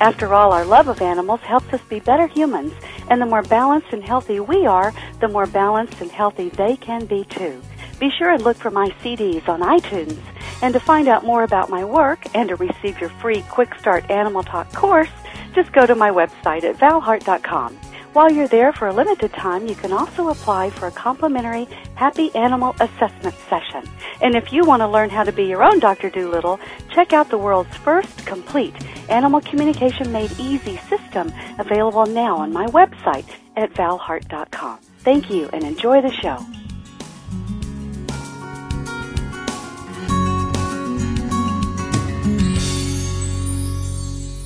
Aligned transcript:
After 0.00 0.32
all, 0.32 0.52
our 0.52 0.64
love 0.64 0.86
of 0.86 1.02
animals 1.02 1.40
helps 1.40 1.72
us 1.72 1.80
be 1.88 1.98
better 1.98 2.28
humans, 2.28 2.72
and 3.10 3.20
the 3.20 3.26
more 3.26 3.42
balanced 3.42 3.92
and 3.92 4.04
healthy 4.04 4.38
we 4.38 4.64
are, 4.64 4.92
the 5.20 5.26
more 5.26 5.46
balanced 5.46 6.00
and 6.00 6.10
healthy 6.10 6.50
they 6.50 6.76
can 6.76 7.04
be 7.06 7.24
too. 7.24 7.60
Be 7.98 8.10
sure 8.10 8.30
and 8.30 8.42
look 8.42 8.56
for 8.56 8.70
my 8.70 8.90
CDs 9.02 9.48
on 9.48 9.60
iTunes. 9.60 10.20
And 10.62 10.72
to 10.72 10.80
find 10.80 11.08
out 11.08 11.24
more 11.24 11.42
about 11.42 11.68
my 11.68 11.84
work 11.84 12.20
and 12.34 12.48
to 12.48 12.56
receive 12.56 13.00
your 13.00 13.10
free 13.20 13.42
Quick 13.50 13.74
Start 13.78 14.08
Animal 14.08 14.44
Talk 14.44 14.72
course, 14.72 15.10
just 15.52 15.72
go 15.72 15.84
to 15.84 15.96
my 15.96 16.10
website 16.10 16.62
at 16.62 16.76
valhart.com. 16.76 17.76
While 18.12 18.32
you're 18.32 18.48
there 18.48 18.72
for 18.72 18.88
a 18.88 18.94
limited 18.94 19.32
time, 19.32 19.66
you 19.66 19.74
can 19.74 19.92
also 19.92 20.28
apply 20.28 20.70
for 20.70 20.86
a 20.86 20.92
complimentary 20.92 21.68
Happy 21.94 22.34
Animal 22.34 22.74
Assessment 22.80 23.34
session. 23.48 23.82
And 24.22 24.34
if 24.34 24.52
you 24.52 24.64
want 24.64 24.80
to 24.80 24.88
learn 24.88 25.10
how 25.10 25.24
to 25.24 25.32
be 25.32 25.44
your 25.44 25.62
own 25.62 25.78
Dr. 25.78 26.08
Dolittle, 26.08 26.58
check 26.90 27.12
out 27.12 27.28
the 27.30 27.38
world's 27.38 27.76
first 27.76 28.26
complete 28.26 28.74
Animal 29.08 29.40
Communication 29.40 30.12
Made 30.12 30.32
Easy 30.38 30.76
system 30.88 31.32
available 31.58 32.06
now 32.06 32.36
on 32.36 32.52
my 32.52 32.66
website 32.66 33.28
at 33.56 33.72
valhart.com. 33.74 34.78
Thank 34.98 35.30
you 35.30 35.48
and 35.52 35.64
enjoy 35.64 36.00
the 36.00 36.12
show. 36.12 36.44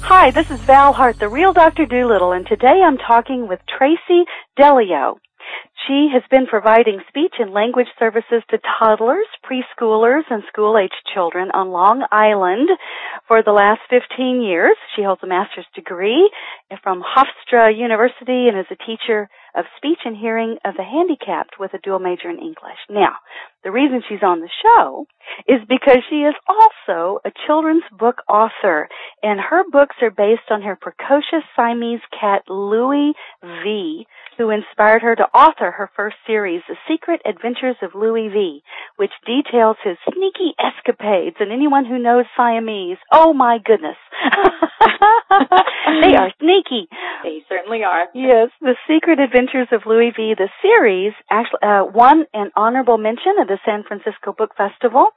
Hi, 0.04 0.30
this 0.30 0.50
is 0.50 0.60
Val 0.60 0.92
Hart, 0.92 1.18
the 1.18 1.28
real 1.28 1.52
Dr. 1.52 1.86
Dolittle, 1.86 2.32
and 2.32 2.46
today 2.46 2.82
I'm 2.84 2.98
talking 2.98 3.48
with 3.48 3.60
Tracey 3.66 4.24
Delio. 4.58 5.16
She 5.86 6.10
has 6.12 6.22
been 6.30 6.46
providing 6.46 7.00
speech 7.08 7.34
and 7.40 7.52
language 7.52 7.88
services 7.98 8.42
to 8.50 8.58
toddlers, 8.78 9.26
preschoolers, 9.44 10.22
and 10.30 10.44
school-age 10.46 10.94
children 11.12 11.50
on 11.52 11.70
Long 11.70 12.06
Island 12.12 12.68
for 13.26 13.42
the 13.42 13.50
last 13.50 13.80
15 13.90 14.42
years. 14.42 14.76
She 14.94 15.02
holds 15.02 15.22
a 15.24 15.26
master's 15.26 15.66
degree 15.74 16.30
from 16.84 17.02
Hofstra 17.02 17.76
University 17.76 18.46
and 18.46 18.58
is 18.58 18.70
a 18.70 18.76
teacher 18.76 19.28
of 19.56 19.64
speech 19.76 19.98
and 20.04 20.16
hearing 20.16 20.56
of 20.64 20.74
the 20.76 20.84
handicapped 20.84 21.58
with 21.58 21.74
a 21.74 21.78
dual 21.78 21.98
major 21.98 22.30
in 22.30 22.38
English. 22.38 22.78
Now, 22.88 23.16
the 23.64 23.72
reason 23.72 24.02
she's 24.08 24.22
on 24.22 24.40
the 24.40 24.48
show 24.62 25.06
is 25.46 25.60
because 25.68 25.98
she 26.08 26.22
is 26.22 26.34
also 26.48 27.18
a 27.24 27.32
children's 27.46 27.84
book 27.98 28.22
author, 28.28 28.88
and 29.22 29.40
her 29.40 29.64
books 29.70 29.96
are 30.00 30.10
based 30.10 30.50
on 30.50 30.62
her 30.62 30.76
precocious 30.80 31.44
Siamese 31.56 32.00
cat 32.18 32.42
Louie 32.48 33.12
V, 33.42 34.06
who 34.42 34.50
inspired 34.50 35.02
her 35.02 35.14
to 35.14 35.22
author 35.22 35.70
her 35.70 35.88
first 35.94 36.16
series, 36.26 36.62
The 36.66 36.74
Secret 36.90 37.22
Adventures 37.24 37.76
of 37.80 37.94
Louie 37.94 38.26
V, 38.26 38.62
which 38.96 39.12
details 39.24 39.76
his 39.84 39.96
sneaky 40.02 40.58
escapades. 40.58 41.36
And 41.38 41.52
anyone 41.52 41.84
who 41.84 41.96
knows 41.96 42.24
Siamese, 42.36 42.98
oh 43.12 43.32
my 43.32 43.58
goodness, 43.64 43.94
they 46.02 46.16
are 46.18 46.32
sneaky. 46.40 46.88
They 47.22 47.44
certainly 47.48 47.84
are. 47.84 48.06
Yes, 48.14 48.50
The 48.60 48.74
Secret 48.90 49.20
Adventures 49.20 49.68
of 49.70 49.82
Louie 49.86 50.10
V, 50.10 50.34
the 50.36 50.48
series, 50.60 51.12
actually 51.30 51.62
uh, 51.62 51.84
won 51.94 52.26
an 52.34 52.50
honorable 52.56 52.98
mention 52.98 53.38
at 53.40 53.46
the 53.46 53.58
San 53.64 53.84
Francisco 53.86 54.34
Book 54.36 54.56
Festival. 54.56 55.10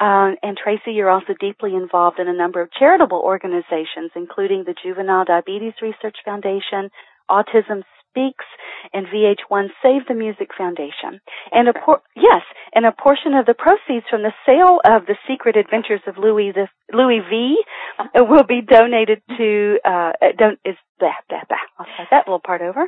Uh, 0.00 0.34
and 0.42 0.58
Tracey, 0.58 0.90
you're 0.90 1.10
also 1.10 1.34
deeply 1.38 1.76
involved 1.76 2.18
in 2.18 2.26
a 2.26 2.34
number 2.34 2.60
of 2.60 2.68
charitable 2.76 3.22
organizations, 3.22 4.10
including 4.16 4.64
the 4.66 4.74
Juvenile 4.82 5.24
Diabetes 5.24 5.74
Research 5.80 6.16
Foundation, 6.24 6.90
Autism 7.30 7.84
Speaks 8.12 8.44
and 8.92 9.06
VH1 9.06 9.68
Save 9.82 10.02
the 10.06 10.14
Music 10.14 10.50
Foundation. 10.56 11.20
And 11.50 11.68
a 11.68 11.72
por- 11.72 12.02
yes, 12.14 12.42
and 12.74 12.84
a 12.84 12.92
portion 12.92 13.32
of 13.32 13.46
the 13.46 13.54
proceeds 13.54 14.04
from 14.10 14.22
the 14.22 14.32
sale 14.44 14.80
of 14.84 15.06
The 15.06 15.16
Secret 15.26 15.56
Adventures 15.56 16.02
of 16.06 16.18
Louis 16.18 16.52
the 16.52 16.68
Louie 16.92 17.20
V 17.20 17.56
uh, 17.98 18.04
will 18.28 18.44
be 18.44 18.60
donated 18.60 19.22
to 19.38 19.78
uh 19.84 20.12
don't 20.36 20.58
is 20.64 20.76
blah, 21.00 21.16
blah, 21.28 21.40
blah. 21.48 21.56
I'll 21.78 21.86
start 21.94 22.08
that 22.10 22.28
little 22.28 22.40
part 22.40 22.60
over 22.60 22.86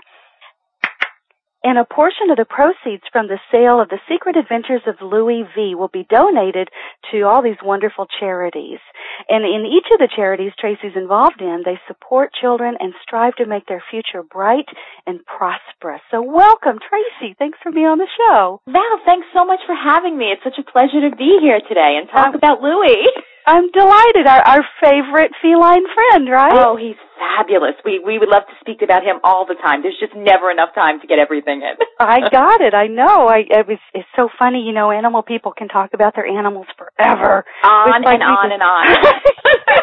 and 1.65 1.79
a 1.79 1.85
portion 1.85 2.31
of 2.31 2.37
the 2.37 2.45
proceeds 2.45 3.03
from 3.11 3.27
the 3.27 3.41
sale 3.51 3.81
of 3.81 3.89
the 3.89 3.99
secret 4.09 4.37
adventures 4.37 4.83
of 4.87 5.01
Louie 5.01 5.49
V 5.57 5.75
will 5.75 5.89
be 5.89 6.07
donated 6.09 6.69
to 7.11 7.23
all 7.23 7.43
these 7.43 7.59
wonderful 7.65 8.07
charities. 8.21 8.79
And 9.29 9.45
in 9.45 9.65
each 9.65 9.89
of 9.91 9.99
the 9.99 10.13
charities 10.15 10.53
Tracey's 10.61 10.95
involved 10.95 11.41
in, 11.41 11.63
they 11.65 11.81
support 11.89 12.37
children 12.39 12.77
and 12.79 12.93
strive 13.03 13.35
to 13.37 13.47
make 13.47 13.67
their 13.67 13.83
future 13.91 14.23
bright 14.23 14.69
and 15.07 15.25
prosperous. 15.25 16.03
So 16.11 16.21
welcome, 16.21 16.79
Tracey. 16.79 17.35
Thanks 17.39 17.59
for 17.63 17.73
being 17.73 17.87
on 17.87 17.99
the 17.99 18.13
show. 18.13 18.61
Val, 18.69 19.01
thanks 19.07 19.27
so 19.33 19.45
much 19.45 19.61
for 19.67 19.75
having 19.75 20.19
me. 20.19 20.27
It's 20.27 20.45
such 20.45 20.61
a 20.61 20.71
pleasure 20.71 21.09
to 21.09 21.17
be 21.17 21.39
here 21.41 21.61
today 21.67 21.97
and 21.99 22.09
talk 22.11 22.29
um, 22.29 22.35
about 22.35 22.61
Louie. 22.61 23.09
I'm 23.47 23.71
delighted. 23.73 24.27
Our, 24.27 24.41
our 24.41 24.65
favorite 24.81 25.33
feline 25.43 25.85
friend, 25.93 26.29
right? 26.31 26.57
Oh, 26.57 26.77
he's 26.81 26.97
fabulous. 27.21 27.77
We 27.85 28.01
we 28.01 28.19
would 28.19 28.29
love 28.29 28.49
to 28.49 28.57
speak 28.61 28.81
about 28.81 29.05
him 29.05 29.21
all 29.23 29.45
the 29.45 29.55
time. 29.61 29.83
There's 29.83 29.99
just 30.01 30.17
never 30.17 30.51
enough 30.51 30.75
time 30.75 31.01
to 31.01 31.07
get 31.07 31.19
everything 31.19 31.61
in. 31.61 31.77
I 32.01 32.25
got 32.33 32.61
it. 32.61 32.73
I 32.73 32.87
know. 32.89 33.29
I 33.29 33.45
it 33.45 33.69
was 33.69 33.79
it's 33.93 34.09
so 34.17 34.29
funny. 34.39 34.65
You 34.65 34.73
know, 34.73 34.91
animal 34.91 35.23
people 35.23 35.53
can 35.53 35.69
talk 35.69 35.93
about 35.93 36.15
their 36.17 36.27
animals 36.27 36.67
forever. 36.77 37.45
On 37.65 38.01
and 38.01 38.23
on 38.23 38.49
and 38.53 38.63
on. 38.63 38.85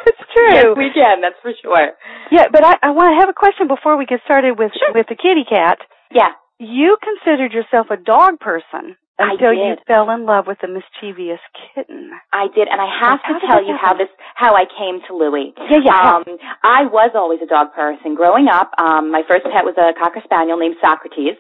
it's 0.10 0.26
true. 0.34 0.74
Yes, 0.74 0.78
we 0.78 0.90
can. 0.90 1.22
That's 1.22 1.38
for 1.42 1.54
sure. 1.62 1.94
Yeah, 2.32 2.50
but 2.52 2.66
I, 2.66 2.78
I 2.82 2.90
want 2.92 3.14
to 3.14 3.20
have 3.22 3.30
a 3.30 3.38
question 3.38 3.68
before 3.68 3.98
we 3.98 4.06
get 4.06 4.22
started 4.26 4.58
with 4.58 4.72
sure. 4.74 4.94
with 4.94 5.06
the 5.08 5.16
kitty 5.16 5.46
cat. 5.48 5.78
Yeah. 6.10 6.34
You 6.58 6.98
considered 7.02 7.54
yourself 7.54 7.88
a 7.90 7.98
dog 7.98 8.40
person 8.40 8.98
until 9.20 9.54
you 9.54 9.76
fell 9.88 10.10
in 10.10 10.26
love 10.26 10.46
with 10.48 10.58
a 10.64 10.68
mischievous 10.68 11.40
kitten. 11.54 12.12
I 12.34 12.48
did, 12.56 12.68
and 12.68 12.82
I 12.82 12.90
have 13.02 13.20
to 13.24 13.46
tell 13.46 13.64
you 13.64 13.76
how 13.80 13.94
this 13.94 14.10
how 14.36 14.56
I 14.56 14.66
came 14.66 15.02
to 15.08 15.16
Louie. 15.16 15.54
Yeah, 15.70 15.80
yeah. 15.84 16.16
Um, 16.16 16.24
I 16.64 16.86
was 16.86 17.12
always 17.14 17.40
a 17.44 17.46
dog 17.48 17.74
person. 17.74 18.16
Growing 18.16 18.48
up, 18.48 18.72
um, 18.78 19.12
my 19.12 19.22
first 19.28 19.44
pet 19.46 19.64
was 19.66 19.76
a 19.78 19.94
cocker 20.00 20.22
spaniel 20.24 20.58
named 20.58 20.76
Socrates, 20.82 21.38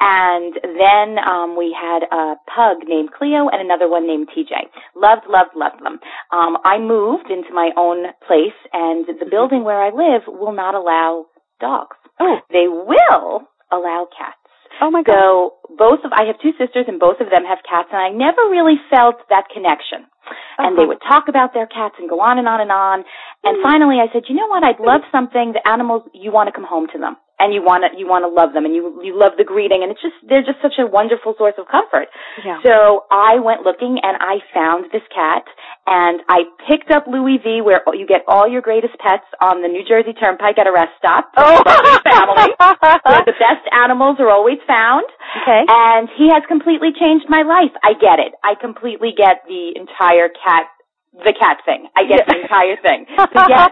and 0.00 0.54
then 0.62 1.18
um, 1.24 1.56
we 1.56 1.74
had 1.74 2.04
a 2.10 2.36
pug 2.48 2.86
named 2.86 3.10
Cleo 3.12 3.48
and 3.48 3.60
another 3.60 3.88
one 3.88 4.06
named 4.06 4.28
TJ. 4.28 4.68
Loved, 4.96 5.26
loved, 5.28 5.56
loved 5.56 5.84
them. 5.84 5.98
Um, 6.32 6.58
I 6.64 6.78
moved 6.78 7.30
into 7.30 7.52
my 7.54 7.70
own 7.76 8.12
place, 8.26 8.56
and 8.72 9.06
the 9.06 9.26
building 9.30 9.64
where 9.64 9.80
I 9.80 9.90
live 9.90 10.22
will 10.28 10.54
not 10.54 10.74
allow 10.74 11.26
dogs. 11.60 11.96
Oh, 12.20 12.38
they 12.50 12.68
will 12.68 13.48
allow 13.72 14.06
cats. 14.16 14.38
Oh 14.80 14.90
my 14.90 15.02
God. 15.02 15.14
So 15.14 15.54
both 15.76 16.00
of 16.04 16.12
I 16.12 16.24
have 16.26 16.38
two 16.40 16.52
sisters 16.58 16.86
and 16.88 16.98
both 16.98 17.20
of 17.20 17.30
them 17.30 17.44
have 17.44 17.58
cats 17.68 17.88
and 17.92 18.00
I 18.00 18.10
never 18.10 18.42
really 18.50 18.76
felt 18.90 19.16
that 19.30 19.48
connection. 19.52 20.04
Uh-huh. 20.04 20.66
And 20.66 20.78
they 20.78 20.86
would 20.86 21.02
talk 21.06 21.28
about 21.28 21.52
their 21.52 21.66
cats 21.66 21.96
and 21.98 22.08
go 22.08 22.20
on 22.20 22.38
and 22.38 22.48
on 22.48 22.60
and 22.60 22.72
on. 22.72 23.04
And 23.44 23.58
mm. 23.58 23.62
finally 23.62 24.00
I 24.00 24.08
said, 24.12 24.24
"You 24.28 24.36
know 24.36 24.48
what? 24.48 24.64
I'd 24.64 24.80
love 24.80 25.02
something 25.12 25.52
the 25.52 25.66
animals 25.68 26.08
you 26.14 26.32
want 26.32 26.48
to 26.48 26.52
come 26.52 26.64
home 26.64 26.86
to 26.92 26.98
them." 26.98 27.16
And 27.38 27.52
you 27.52 27.62
want 27.66 27.82
to 27.82 27.98
you 27.98 28.06
want 28.06 28.22
to 28.22 28.30
love 28.30 28.54
them 28.54 28.64
and 28.64 28.74
you 28.74 29.02
you 29.02 29.18
love 29.18 29.34
the 29.36 29.44
greeting 29.44 29.82
and 29.82 29.90
it's 29.90 30.00
just 30.00 30.14
they're 30.22 30.46
just 30.46 30.62
such 30.62 30.78
a 30.78 30.86
wonderful 30.86 31.34
source 31.36 31.58
of 31.58 31.66
comfort. 31.66 32.06
Yeah. 32.46 32.62
So 32.62 33.10
I 33.10 33.42
went 33.42 33.66
looking 33.66 33.98
and 33.98 34.14
I 34.22 34.38
found 34.54 34.86
this 34.94 35.02
cat 35.10 35.42
and 35.86 36.22
I 36.30 36.46
picked 36.70 36.94
up 36.94 37.10
Louie 37.10 37.42
V 37.42 37.60
where 37.60 37.82
you 37.92 38.06
get 38.06 38.22
all 38.28 38.46
your 38.46 38.62
greatest 38.62 38.94
pets 39.02 39.26
on 39.42 39.62
the 39.62 39.68
New 39.68 39.82
Jersey 39.82 40.14
Turnpike 40.14 40.58
at 40.62 40.66
a 40.66 40.72
rest 40.72 40.94
stop. 40.96 41.34
Oh, 41.36 41.58
family. 42.06 42.54
where 43.02 43.26
the 43.26 43.36
best 43.36 43.66
animals 43.74 44.16
are 44.22 44.30
always 44.30 44.62
found. 44.66 45.04
Okay. 45.42 45.66
And 45.66 46.08
he 46.16 46.30
has 46.30 46.42
completely 46.46 46.94
changed 46.94 47.26
my 47.28 47.42
life. 47.42 47.74
I 47.82 47.98
get 47.98 48.22
it. 48.22 48.32
I 48.42 48.54
completely 48.54 49.10
get 49.16 49.42
the 49.50 49.74
entire 49.74 50.30
cat 50.30 50.70
the 51.22 51.34
cat 51.38 51.62
thing. 51.64 51.86
I 51.94 52.06
get 52.08 52.26
the 52.26 52.42
entire 52.42 52.76
thing. 52.82 53.06
So 53.34 53.42
yeah, 53.48 53.68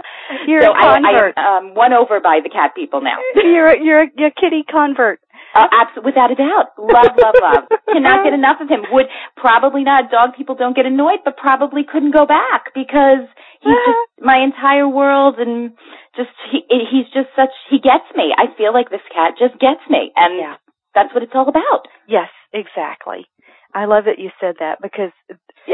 you're 0.46 0.62
so 0.62 0.72
a 0.72 0.74
convert. 0.74 1.34
I, 1.36 1.42
I 1.42 1.58
um, 1.58 1.74
won 1.74 1.92
over 1.92 2.20
by 2.20 2.40
the 2.42 2.50
cat 2.50 2.74
people 2.74 3.00
now. 3.00 3.18
You're 3.36 3.68
a, 3.68 3.76
you're 3.78 4.02
a, 4.02 4.06
you're 4.16 4.28
a 4.28 4.34
kitty 4.34 4.64
convert. 4.66 5.20
Uh, 5.54 5.68
absolutely, 5.70 6.10
without 6.10 6.32
a 6.32 6.34
doubt. 6.34 6.72
Love, 6.78 7.12
love, 7.20 7.36
love. 7.40 7.64
Cannot 7.92 8.24
get 8.24 8.32
enough 8.32 8.58
of 8.60 8.68
him. 8.68 8.82
Would 8.90 9.06
probably 9.36 9.84
not. 9.84 10.10
Dog 10.10 10.30
people 10.36 10.54
don't 10.54 10.74
get 10.74 10.86
annoyed, 10.86 11.20
but 11.24 11.36
probably 11.36 11.84
couldn't 11.84 12.12
go 12.12 12.24
back 12.26 12.72
because 12.74 13.28
he's 13.60 13.76
just 13.86 14.02
my 14.18 14.40
entire 14.42 14.88
world 14.88 15.36
and 15.38 15.72
just 16.16 16.30
he 16.50 16.64
he's 16.68 17.06
just 17.12 17.28
such 17.36 17.52
he 17.68 17.78
gets 17.78 18.08
me. 18.16 18.32
I 18.36 18.48
feel 18.56 18.72
like 18.72 18.88
this 18.90 19.04
cat 19.12 19.34
just 19.38 19.60
gets 19.60 19.84
me, 19.90 20.10
and 20.16 20.40
yeah. 20.40 20.56
that's 20.94 21.12
what 21.12 21.22
it's 21.22 21.36
all 21.36 21.48
about. 21.48 21.86
Yes, 22.08 22.32
exactly. 22.52 23.28
I 23.74 23.86
love 23.86 24.04
that 24.04 24.18
you 24.18 24.30
said 24.40 24.56
that 24.60 24.78
because 24.82 25.12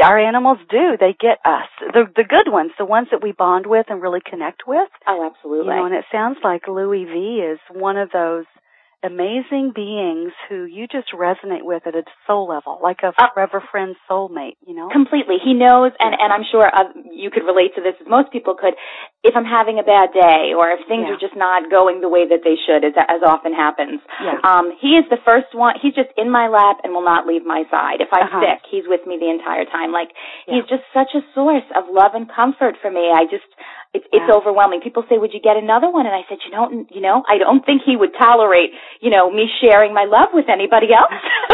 our 0.01 0.17
animals 0.17 0.59
do. 0.69 0.97
They 0.99 1.15
get 1.19 1.39
us. 1.43 1.67
The 1.93 2.05
the 2.15 2.23
good 2.23 2.51
ones, 2.51 2.71
the 2.77 2.85
ones 2.85 3.07
that 3.11 3.21
we 3.23 3.31
bond 3.31 3.65
with 3.65 3.87
and 3.89 4.01
really 4.01 4.21
connect 4.23 4.63
with. 4.67 4.89
Oh, 5.07 5.29
absolutely. 5.29 5.73
You 5.73 5.79
know, 5.79 5.85
and 5.85 5.95
it 5.95 6.05
sounds 6.11 6.37
like 6.43 6.67
Louie 6.67 7.05
V 7.05 7.41
is 7.41 7.59
one 7.71 7.97
of 7.97 8.09
those 8.11 8.45
amazing 9.03 9.71
beings 9.73 10.31
who 10.49 10.65
you 10.65 10.87
just 10.87 11.07
resonate 11.15 11.63
with 11.63 11.87
at 11.87 11.95
a 11.95 12.03
soul 12.27 12.47
level, 12.47 12.79
like 12.83 12.99
a 13.03 13.13
Uh, 13.17 13.27
forever 13.33 13.63
friend 13.71 13.95
soulmate, 14.09 14.57
you 14.65 14.75
know? 14.75 14.89
Completely. 14.89 15.37
He 15.43 15.53
knows, 15.53 15.91
and, 15.99 16.13
and 16.19 16.33
I'm 16.33 16.43
sure 16.51 16.67
uh, 16.67 16.83
you 17.11 17.31
could 17.31 17.43
relate 17.43 17.75
to 17.75 17.81
this 17.81 17.95
as 18.01 18.07
most 18.07 18.31
people 18.31 18.55
could. 18.55 18.73
If 19.23 19.35
I'm 19.35 19.45
having 19.45 19.79
a 19.79 19.83
bad 19.83 20.11
day 20.13 20.51
or 20.57 20.71
if 20.71 20.79
things 20.87 21.05
Yeah. 21.07 21.15
are 21.15 21.19
just 21.19 21.35
not 21.35 21.69
going 21.71 22.01
the 22.01 22.09
way 22.09 22.27
that 22.27 22.41
they 22.43 22.55
should, 22.65 22.83
as, 22.83 22.93
as 23.07 23.21
often 23.23 23.53
happens, 23.53 24.01
Yeah. 24.21 24.39
um, 24.43 24.71
he 24.79 24.97
is 24.97 25.05
the 25.09 25.17
first 25.23 25.55
one. 25.55 25.75
He's 25.81 25.93
just 25.95 26.09
in 26.17 26.29
my 26.29 26.47
lap 26.47 26.77
and 26.83 26.93
will 26.93 27.03
not 27.05 27.25
leave 27.25 27.45
my 27.45 27.63
side. 27.71 28.01
If 28.01 28.09
I'm 28.11 28.27
Uh-huh. 28.27 28.41
sick, 28.41 28.61
he's 28.69 28.87
with 28.87 29.05
me 29.07 29.17
the 29.17 29.29
entire 29.29 29.63
time. 29.65 29.91
Like, 29.91 30.11
Yeah. 30.47 30.55
he's 30.55 30.65
just 30.65 30.83
such 30.93 31.15
a 31.15 31.21
source 31.33 31.63
of 31.75 31.87
love 31.89 32.15
and 32.15 32.27
comfort 32.29 32.75
for 32.81 32.91
me. 32.91 33.11
I 33.11 33.23
just, 33.25 33.47
it's, 33.93 34.05
it's 34.13 34.29
overwhelming. 34.29 34.81
People 34.81 35.03
say, 35.09 35.17
would 35.17 35.33
you 35.33 35.41
get 35.41 35.57
another 35.57 35.89
one? 35.89 36.05
And 36.05 36.13
I 36.13 36.21
said, 36.29 36.37
you 36.45 36.51
don't, 36.51 36.87
you 36.93 37.01
know, 37.01 37.23
I 37.27 37.37
don't 37.37 37.65
think 37.65 37.81
he 37.85 37.95
would 37.97 38.11
tolerate, 38.17 38.69
you 39.01 39.09
know, 39.09 39.31
me 39.31 39.49
sharing 39.61 39.93
my 39.93 40.05
love 40.05 40.29
with 40.33 40.45
anybody 40.47 40.93
else. 40.93 41.09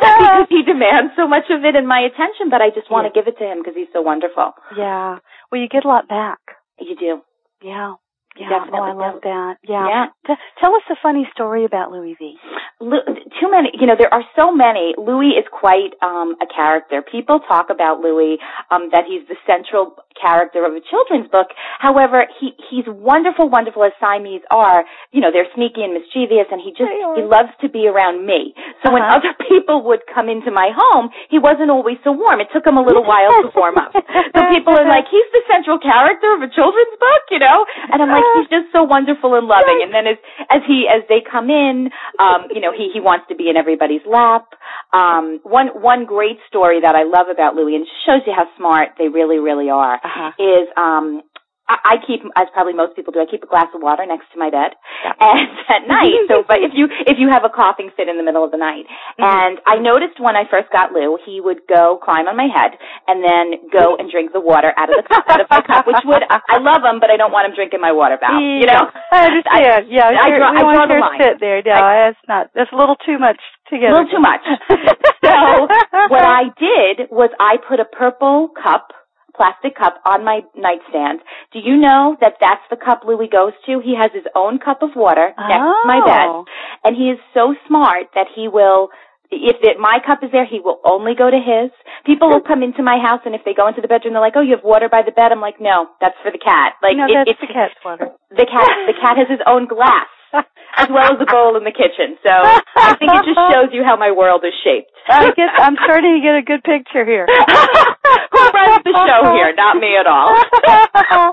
because 0.00 0.46
he 0.48 0.62
demands 0.62 1.12
so 1.16 1.26
much 1.26 1.44
of 1.50 1.64
it 1.64 1.74
and 1.76 1.88
my 1.88 2.00
attention, 2.00 2.50
but 2.50 2.60
I 2.60 2.70
just 2.70 2.90
want 2.90 3.06
to 3.06 3.12
Yeah. 3.14 3.22
give 3.22 3.28
it 3.32 3.38
to 3.38 3.44
him 3.44 3.58
because 3.62 3.74
he's 3.76 3.88
so 3.92 4.02
wonderful. 4.02 4.52
Yeah. 4.76 5.18
Well, 5.50 5.60
you 5.60 5.68
get 5.68 5.84
a 5.84 5.88
lot 5.88 6.08
back. 6.08 6.38
You 6.78 6.96
do. 6.96 7.22
Yeah. 7.62 7.94
Yeah. 8.38 8.48
definitely 8.48 8.80
oh, 8.80 8.84
I 8.84 8.92
love 8.92 9.20
that. 9.22 9.54
Yeah. 9.66 9.86
Yeah. 9.88 10.06
T- 10.26 10.42
tell 10.60 10.74
us 10.74 10.82
a 10.90 10.96
funny 11.02 11.26
story 11.32 11.64
about 11.64 11.90
Louie 11.90 12.16
V. 12.18 12.36
Lu- 12.80 13.04
too 13.40 13.50
many, 13.50 13.70
you 13.74 13.86
know, 13.86 13.96
there 13.98 14.12
are 14.12 14.24
so 14.36 14.52
many. 14.52 14.94
Louie 14.98 15.34
is 15.40 15.44
quite 15.50 15.94
um, 16.02 16.36
a 16.42 16.46
character. 16.46 17.02
People 17.02 17.40
talk 17.48 17.70
about 17.70 18.00
Louie 18.00 18.38
um, 18.70 18.90
that 18.92 19.04
he's 19.08 19.26
the 19.28 19.36
central 19.46 19.96
character 20.20 20.64
of 20.64 20.72
a 20.72 20.80
children's 20.88 21.28
book. 21.30 21.48
However, 21.78 22.24
he 22.40 22.52
he's 22.70 22.84
wonderful, 22.88 23.48
wonderful 23.48 23.84
as 23.84 23.92
Siamese 24.00 24.40
are. 24.50 24.84
You 25.12 25.20
know, 25.20 25.28
they're 25.32 25.48
sneaky 25.54 25.82
and 25.84 25.92
mischievous, 25.92 26.48
and 26.50 26.60
he 26.60 26.70
just 26.72 26.88
he 27.16 27.22
loves 27.22 27.50
to 27.60 27.68
be 27.68 27.86
around 27.88 28.24
me. 28.26 28.52
So 28.84 28.92
when 28.92 29.02
Uh-huh. 29.02 29.16
other 29.20 29.32
people 29.48 29.82
would 29.88 30.00
come 30.12 30.28
into 30.28 30.50
my 30.50 30.70
home, 30.74 31.10
he 31.28 31.38
wasn't 31.38 31.70
always 31.70 31.98
so 32.04 32.12
warm. 32.12 32.40
It 32.40 32.48
took 32.52 32.66
him 32.66 32.76
a 32.76 32.82
little 32.84 33.04
while 33.04 33.28
to 33.44 33.50
warm 33.54 33.76
up. 33.78 33.92
So 34.36 34.42
people 34.52 34.76
are 34.76 34.84
like, 34.88 35.04
he's 35.10 35.28
the 35.32 35.40
central 35.50 35.78
character 35.78 36.28
of 36.36 36.42
a 36.42 36.50
children's 36.52 36.96
book, 37.00 37.22
you 37.30 37.38
know? 37.38 37.64
And 37.92 38.02
I'm 38.02 38.10
like, 38.10 38.24
he's 38.34 38.48
just 38.48 38.68
so 38.72 38.82
wonderful 38.84 39.34
and 39.34 39.46
loving. 39.46 39.80
And 39.84 39.92
then 39.94 40.06
as 40.06 40.18
as 40.50 40.62
he 40.66 40.86
as 40.90 41.02
they 41.08 41.20
come 41.22 41.50
in, 41.50 41.90
um, 42.18 42.48
you 42.50 42.60
know, 42.60 42.72
he 42.72 42.90
he 42.92 43.00
wants 43.00 43.26
to 43.28 43.34
be 43.34 43.48
in 43.50 43.56
everybody's 43.56 44.04
lap. 44.06 44.46
Um, 44.92 45.40
one 45.42 45.68
one 45.80 46.04
great 46.04 46.38
story 46.48 46.80
that 46.80 46.94
I 46.94 47.04
love 47.04 47.28
about 47.32 47.54
Louie, 47.54 47.76
and 47.76 47.86
shows 48.06 48.22
you 48.26 48.32
how 48.34 48.46
smart 48.56 48.90
they 48.98 49.08
really 49.08 49.38
really 49.38 49.70
are, 49.70 49.96
Uh-huh. 50.02 50.30
is 50.38 50.68
um. 50.76 51.22
I 51.68 51.76
I 51.84 52.06
keep, 52.06 52.20
as 52.36 52.46
probably 52.52 52.74
most 52.74 52.94
people 52.96 53.12
do, 53.12 53.20
I 53.20 53.26
keep 53.30 53.42
a 53.42 53.46
glass 53.50 53.68
of 53.74 53.82
water 53.82 54.04
next 54.06 54.30
to 54.32 54.38
my 54.38 54.50
bed, 54.50 54.74
Yeah. 55.04 55.12
and 55.20 55.48
at 55.68 55.82
night. 55.88 56.14
So, 56.28 56.42
but 56.46 56.58
if 56.62 56.72
you 56.74 56.86
if 57.06 57.18
you 57.18 57.28
have 57.30 57.44
a 57.44 57.50
coughing 57.50 57.90
fit 57.96 58.08
in 58.08 58.16
the 58.16 58.22
middle 58.26 58.44
of 58.44 58.50
the 58.50 58.58
night, 58.58 58.86
Mm-hmm. 59.16 59.24
and 59.24 59.54
I 59.66 59.76
noticed 59.80 60.20
when 60.20 60.36
I 60.36 60.44
first 60.50 60.68
got 60.72 60.92
Lou, 60.92 61.16
he 61.24 61.40
would 61.40 61.64
go 61.68 61.98
climb 62.02 62.28
on 62.28 62.36
my 62.36 62.48
head 62.52 62.76
and 63.08 63.24
then 63.24 63.70
go 63.72 63.96
and 63.96 64.10
drink 64.10 64.32
the 64.32 64.40
water 64.40 64.72
out 64.76 64.90
of 64.92 64.96
the 65.02 65.06
cup, 65.08 65.24
out 65.28 65.40
of 65.40 65.46
my 65.50 65.62
cup, 65.62 65.86
which 65.86 66.02
would 66.04 66.22
I 66.28 66.58
love 66.60 66.82
him, 66.84 67.00
but 67.00 67.08
I 67.10 67.16
don't 67.16 67.32
want 67.32 67.48
him 67.48 67.54
drinking 67.56 67.80
my 67.80 67.92
water 67.92 68.18
bath. 68.20 68.36
You 68.38 68.66
know, 68.66 68.90
I 69.12 69.26
understand. 69.26 69.88
yeah, 69.88 70.10
I 70.12 70.28
draw- 70.36 70.52
I 70.52 70.62
want 70.62 70.76
draw 70.76 70.86
the 70.86 71.00
line. 71.00 71.20
sit 71.22 71.40
there. 71.40 71.62
No, 71.64 71.74
that's 71.80 72.20
not. 72.28 72.50
That's 72.54 72.70
a 72.72 72.76
little 72.76 72.96
too 73.06 73.18
much 73.18 73.40
together. 73.70 73.94
a 73.94 74.04
little 74.04 74.10
too 74.12 74.20
much. 74.22 74.44
so 75.24 75.66
what 76.12 76.24
I 76.24 76.44
did 76.58 77.08
was 77.10 77.30
I 77.40 77.56
put 77.56 77.80
a 77.80 77.84
purple 77.86 78.50
cup. 78.62 78.92
Plastic 79.36 79.76
cup 79.76 80.00
on 80.04 80.24
my 80.24 80.40
nightstand. 80.56 81.20
Do 81.52 81.58
you 81.58 81.76
know 81.76 82.16
that 82.20 82.34
that's 82.40 82.64
the 82.70 82.76
cup 82.76 83.02
Louie 83.06 83.28
goes 83.28 83.52
to? 83.66 83.80
He 83.80 83.94
has 83.94 84.10
his 84.12 84.24
own 84.34 84.58
cup 84.58 84.82
of 84.82 84.90
water 84.96 85.32
next 85.36 85.60
to 85.60 85.86
my 85.86 86.00
bed. 86.04 86.26
Oh. 86.28 86.44
and 86.84 86.96
he 86.96 87.10
is 87.10 87.18
so 87.34 87.54
smart 87.68 88.08
that 88.14 88.26
he 88.34 88.48
will 88.48 88.88
if 89.30 89.58
it, 89.62 89.78
my 89.78 89.98
cup 90.06 90.22
is 90.22 90.30
there, 90.30 90.46
he 90.46 90.60
will 90.60 90.78
only 90.84 91.14
go 91.18 91.28
to 91.28 91.40
his. 91.42 91.74
People 92.06 92.30
will 92.30 92.40
come 92.40 92.62
into 92.62 92.82
my 92.82 92.98
house, 93.02 93.20
and 93.26 93.34
if 93.34 93.42
they 93.44 93.54
go 93.54 93.66
into 93.66 93.82
the 93.82 93.90
bedroom, 93.90 94.14
they're 94.14 94.22
like, 94.22 94.38
"Oh, 94.38 94.40
you 94.40 94.54
have 94.54 94.62
water 94.62 94.88
by 94.88 95.02
the 95.02 95.10
bed." 95.10 95.32
I'm 95.32 95.40
like, 95.40 95.60
"No, 95.60 95.90
that's 96.00 96.14
for 96.22 96.30
the 96.30 96.38
cat." 96.38 96.74
Like, 96.78 96.96
no, 96.96 97.10
it, 97.10 97.14
that's 97.14 97.30
it's 97.34 97.42
the 97.42 97.50
cat's 97.50 97.74
water. 97.84 98.14
the 98.30 98.46
cat. 98.46 98.70
The 98.86 98.94
cat 98.94 99.18
has 99.18 99.26
his 99.26 99.42
own 99.46 99.66
glass 99.66 100.06
as 100.76 100.88
well 100.92 101.12
as 101.14 101.18
a 101.20 101.26
bowl 101.28 101.56
in 101.56 101.64
the 101.64 101.72
kitchen. 101.72 102.16
So 102.22 102.32
I 102.32 102.96
think 103.00 103.10
it 103.12 103.24
just 103.24 103.40
shows 103.52 103.70
you 103.72 103.82
how 103.84 103.96
my 103.96 104.12
world 104.12 104.44
is 104.44 104.52
shaped. 104.64 104.92
I 105.08 105.30
get. 105.32 105.48
I'm 105.56 105.76
starting 105.84 106.18
to 106.18 106.22
get 106.22 106.34
a 106.36 106.44
good 106.44 106.62
picture 106.64 107.04
here. 107.04 107.26
Who 108.32 108.40
runs 108.52 108.82
the 108.84 108.92
show 108.92 109.32
here? 109.32 109.54
Not 109.56 109.76
me 109.78 109.96
at 109.96 110.06
all. 110.06 110.30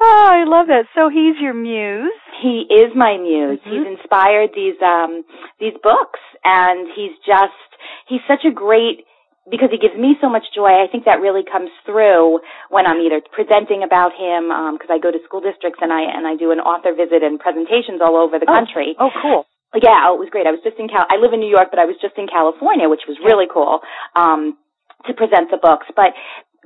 oh, 0.00 0.28
I 0.32 0.44
love 0.46 0.66
that. 0.68 0.86
So 0.94 1.08
he's 1.08 1.36
your 1.40 1.54
muse. 1.54 2.12
He 2.42 2.64
is 2.70 2.92
my 2.96 3.16
muse. 3.18 3.60
Mhm. 3.66 3.70
He's 3.70 3.86
inspired 3.98 4.50
these 4.54 4.80
um 4.82 5.24
these 5.58 5.74
books 5.82 6.20
and 6.44 6.88
he's 6.96 7.12
just 7.26 7.52
he's 8.08 8.20
such 8.28 8.44
a 8.48 8.52
great 8.52 9.04
because 9.48 9.70
he 9.70 9.78
gives 9.78 9.96
me 9.96 10.16
so 10.20 10.28
much 10.28 10.44
joy. 10.54 10.68
I 10.82 10.86
think 10.90 11.04
that 11.06 11.20
really 11.20 11.42
comes 11.46 11.70
through 11.86 12.40
when 12.68 12.86
I'm 12.86 13.00
either 13.00 13.20
presenting 13.32 13.82
about 13.82 14.12
him 14.12 14.52
because 14.76 14.90
I 14.90 14.98
go 14.98 15.10
to 15.10 15.18
school 15.24 15.40
districts 15.40 15.80
and 15.80 15.92
I 15.92 16.02
and 16.02 16.26
I 16.26 16.36
do 16.36 16.50
an 16.52 16.60
author 16.60 16.92
visit 16.94 17.22
and 17.22 17.38
presentations 17.40 18.00
all 18.04 18.16
over 18.16 18.38
the 18.38 18.46
Oh. 18.48 18.52
country. 18.52 18.96
Oh, 18.98 19.10
cool. 19.22 19.46
Yeah, 19.80 20.10
oh, 20.10 20.18
it 20.18 20.20
was 20.20 20.30
great. 20.34 20.46
I 20.46 20.50
was 20.50 20.60
just 20.66 20.76
in 20.82 20.88
Cal. 20.88 21.06
I 21.08 21.16
live 21.16 21.32
in 21.32 21.38
New 21.38 21.48
York, 21.48 21.70
but 21.70 21.78
I 21.78 21.86
was 21.86 21.94
just 22.02 22.18
in 22.18 22.26
California, 22.26 22.88
which 22.90 23.06
was 23.06 23.16
really 23.24 23.46
cool 23.46 23.80
um, 24.16 24.58
to 25.06 25.14
present 25.14 25.50
the 25.50 25.58
books. 25.62 25.86
But 25.94 26.10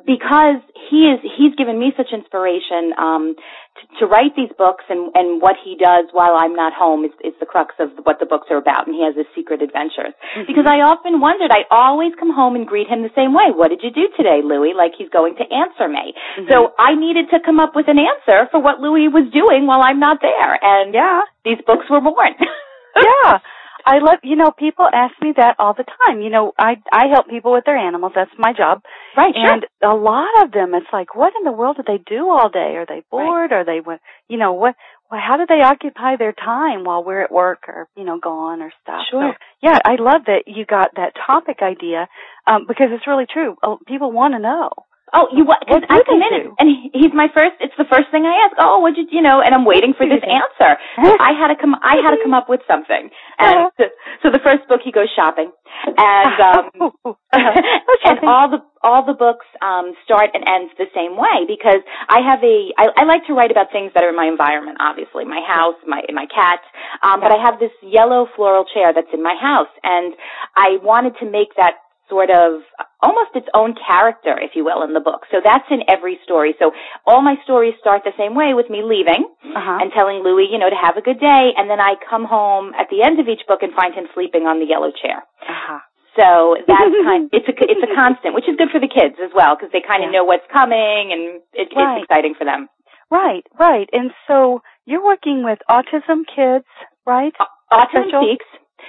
because 0.03 0.59
he 0.91 1.07
is, 1.07 1.21
he's 1.23 1.55
given 1.55 1.79
me 1.79 1.93
such 1.97 2.11
inspiration 2.13 2.93
um, 2.99 3.35
to, 3.79 3.83
to 4.01 4.07
write 4.07 4.35
these 4.35 4.51
books, 4.59 4.85
and 4.91 5.15
and 5.15 5.41
what 5.41 5.55
he 5.63 5.77
does 5.79 6.11
while 6.13 6.35
I'm 6.35 6.55
not 6.55 6.73
home 6.75 7.05
is, 7.07 7.15
is 7.23 7.33
the 7.39 7.47
crux 7.47 7.75
of 7.79 7.91
what 8.03 8.19
the 8.19 8.27
books 8.27 8.49
are 8.51 8.59
about. 8.59 8.87
And 8.87 8.95
he 8.95 9.03
has 9.07 9.15
his 9.15 9.27
secret 9.35 9.63
adventures. 9.63 10.13
Because 10.47 10.67
I 10.67 10.83
often 10.83 11.21
wondered, 11.23 11.51
I 11.55 11.63
always 11.71 12.13
come 12.19 12.35
home 12.35 12.55
and 12.59 12.67
greet 12.67 12.89
him 12.91 13.03
the 13.03 13.15
same 13.15 13.33
way. 13.33 13.55
What 13.55 13.69
did 13.71 13.81
you 13.87 13.91
do 13.95 14.11
today, 14.19 14.43
Louie? 14.43 14.75
Like 14.75 14.93
he's 14.99 15.09
going 15.11 15.37
to 15.39 15.47
answer 15.47 15.87
me. 15.89 16.15
So 16.51 16.75
I 16.79 16.95
needed 16.99 17.31
to 17.31 17.39
come 17.45 17.59
up 17.63 17.75
with 17.75 17.87
an 17.89 17.99
answer 18.03 18.51
for 18.51 18.59
what 18.61 18.81
Louie 18.81 19.09
was 19.09 19.31
doing 19.33 19.67
while 19.67 19.81
I'm 19.83 20.01
not 20.03 20.19
there. 20.21 20.59
And 20.61 20.93
Yeah. 20.95 21.23
these 21.45 21.59
books 21.67 21.87
were 21.89 22.01
born. 22.03 22.35
yeah. 22.99 23.39
I 23.87 23.99
love, 23.99 24.19
you 24.23 24.37
know, 24.37 24.51
people 24.51 24.87
ask 24.93 25.15
me 25.21 25.33
that 25.37 25.57
all 25.59 25.75
the 25.75 25.85
time. 25.85 26.21
You 26.23 26.31
know, 26.31 26.53
I 26.59 26.77
I 26.91 27.09
help 27.13 27.29
people 27.29 27.53
with 27.53 27.65
their 27.67 27.77
animals. 27.77 28.13
That's 28.15 28.31
my 28.39 28.53
job. 28.53 28.83
Right, 29.17 29.35
sure. 29.35 29.53
And 29.53 29.67
a 29.83 29.95
lot 29.95 30.43
of 30.43 30.53
them, 30.53 30.75
it's 30.75 30.87
like, 30.93 31.15
what 31.15 31.33
in 31.39 31.45
the 31.45 31.53
world 31.53 31.77
do 31.77 31.83
they 31.87 32.03
do 32.05 32.29
all 32.31 32.49
day? 32.49 32.77
Are 32.77 32.87
they 32.87 33.03
bored? 33.11 33.53
Are 33.53 33.65
they, 33.65 33.81
what- 33.81 34.01
you 34.29 34.39
know, 34.39 34.55
what, 34.55 34.75
well, 35.11 35.21
how 35.21 35.37
do 35.37 35.45
they 35.47 35.61
occupy 35.63 36.17
their 36.17 36.33
time 36.33 36.85
while 36.85 37.05
we're 37.05 37.23
at 37.23 37.31
work 37.31 37.65
or, 37.69 37.89
you 37.97 38.05
know, 38.05 38.19
gone 38.19 38.63
or 38.63 38.73
stuff? 38.83 39.03
Sure. 39.11 39.33
So, 39.33 39.39
yeah, 39.61 39.79
I 39.85 39.97
love 40.01 40.23
that 40.27 40.45
you 40.47 40.65
got 40.65 40.89
that 40.97 41.13
topic 41.27 41.59
idea, 41.63 42.09
um, 42.47 42.65
because 42.67 42.89
it's 42.91 43.07
really 43.07 43.27
true. 43.31 43.57
Oh, 43.63 43.79
People 43.87 44.13
want 44.13 44.33
to 44.35 44.41
know. 44.41 44.71
Oh, 45.13 45.29
you 45.37 45.45
what? 45.45 45.61
Because 45.61 45.83
I 45.91 46.01
come 46.09 46.23
in 46.23 46.49
do? 46.49 46.55
and 46.59 46.69
he's 46.93 47.13
my 47.13 47.29
first. 47.35 47.61
It's 47.61 47.77
the 47.77 47.85
first 47.85 48.11
thing 48.11 48.25
I 48.25 48.47
ask. 48.47 48.57
Oh, 48.59 48.81
what 48.81 48.95
did 48.95 49.13
you 49.13 49.21
know? 49.21 49.43
And 49.45 49.55
I'm 49.55 49.65
waiting 49.65 49.93
for 49.93 50.07
this 50.09 50.25
answer. 50.25 50.81
So 50.97 51.17
I 51.21 51.37
had 51.37 51.49
to 51.49 51.57
come. 51.61 51.77
I 51.77 52.01
had 52.03 52.17
to 52.17 52.21
come 52.23 52.33
up 52.33 52.49
with 52.49 52.61
something. 52.67 53.11
And 53.39 53.71
so, 53.77 53.85
so 54.23 54.31
the 54.31 54.41
first 54.43 54.67
book, 54.67 54.81
he 54.83 54.91
goes 54.91 55.09
shopping, 55.15 55.53
and 55.87 56.41
um, 56.41 56.91
and 57.33 58.19
all 58.25 58.49
the 58.51 58.65
all 58.83 59.05
the 59.05 59.13
books 59.13 59.47
um, 59.61 59.93
start 60.05 60.31
and 60.33 60.43
ends 60.49 60.73
the 60.79 60.89
same 60.95 61.17
way 61.21 61.45
because 61.47 61.85
I 62.09 62.25
have 62.25 62.43
a. 62.43 62.73
I, 62.81 63.03
I 63.03 63.05
like 63.05 63.27
to 63.29 63.35
write 63.35 63.51
about 63.53 63.71
things 63.71 63.93
that 63.95 64.03
are 64.03 64.11
in 64.11 64.17
my 64.17 64.27
environment. 64.27 64.79
Obviously, 64.81 65.25
my 65.25 65.45
house, 65.47 65.77
my 65.87 66.03
my 66.13 66.27
cat. 66.33 66.61
Um, 67.05 67.21
but 67.21 67.31
I 67.31 67.39
have 67.39 67.61
this 67.61 67.73
yellow 67.83 68.27
floral 68.35 68.65
chair 68.73 68.93
that's 68.93 69.13
in 69.13 69.23
my 69.23 69.37
house, 69.37 69.71
and 69.85 70.15
I 70.57 70.79
wanted 70.83 71.15
to 71.21 71.31
make 71.31 71.55
that 71.57 71.84
sort 72.09 72.31
of 72.31 72.61
almost 73.03 73.31
its 73.35 73.47
own 73.55 73.75
character, 73.75 74.37
if 74.41 74.53
you 74.55 74.65
will, 74.65 74.83
in 74.83 74.93
the 74.95 75.01
book. 75.01 75.23
So 75.31 75.39
that's 75.45 75.65
in 75.71 75.83
every 75.89 76.19
story. 76.25 76.55
So 76.59 76.73
all 77.07 77.23
my 77.23 77.37
stories 77.45 77.75
start 77.81 78.03
the 78.05 78.13
same 78.19 78.35
way 78.35 78.55
with 78.55 78.69
me 78.71 78.83
leaving 78.85 79.29
uh-huh. 79.45 79.79
and 79.81 79.93
telling 79.93 80.23
Louie, 80.25 80.49
you 80.51 80.59
know, 80.59 80.71
to 80.71 80.77
have 80.77 80.97
a 80.97 81.03
good 81.03 81.21
day, 81.21 81.53
and 81.57 81.69
then 81.69 81.81
I 81.81 81.95
come 82.09 82.25
home 82.25 82.73
at 82.79 82.89
the 82.91 83.03
end 83.03 83.21
of 83.21 83.29
each 83.29 83.43
book 83.49 83.63
and 83.63 83.73
find 83.75 83.95
him 83.95 84.05
sleeping 84.15 84.47
on 84.47 84.61
the 84.61 84.67
yellow 84.67 84.91
chair. 84.93 85.25
uh-huh. 85.49 85.79
So 86.17 86.55
that's 86.67 86.95
kind. 87.05 87.29
It's 87.33 87.49
a 87.49 87.55
it's 87.59 87.83
a 87.83 87.95
constant, 87.95 88.35
which 88.35 88.49
is 88.49 88.55
good 88.57 88.71
for 88.71 88.79
the 88.79 88.87
kids 88.89 89.17
as 89.19 89.33
well 89.35 89.57
because 89.57 89.73
they 89.73 89.83
kind 89.83 90.05
of 90.05 90.13
Yeah. 90.13 90.21
know 90.21 90.25
what's 90.25 90.47
coming 90.53 91.11
and 91.11 91.43
it, 91.53 91.75
Right. 91.75 91.99
it's 91.99 92.05
exciting 92.07 92.35
for 92.39 92.45
them. 92.45 92.69
Right, 93.11 93.45
right. 93.59 93.89
And 93.93 94.13
so 94.29 94.63
you're 94.87 95.05
working 95.05 95.43
with 95.45 95.59
autism 95.69 96.23
kids, 96.25 96.67
right? 97.05 97.35
Autism 97.73 98.09
Special? 98.09 98.23
Speaks. 98.31 98.47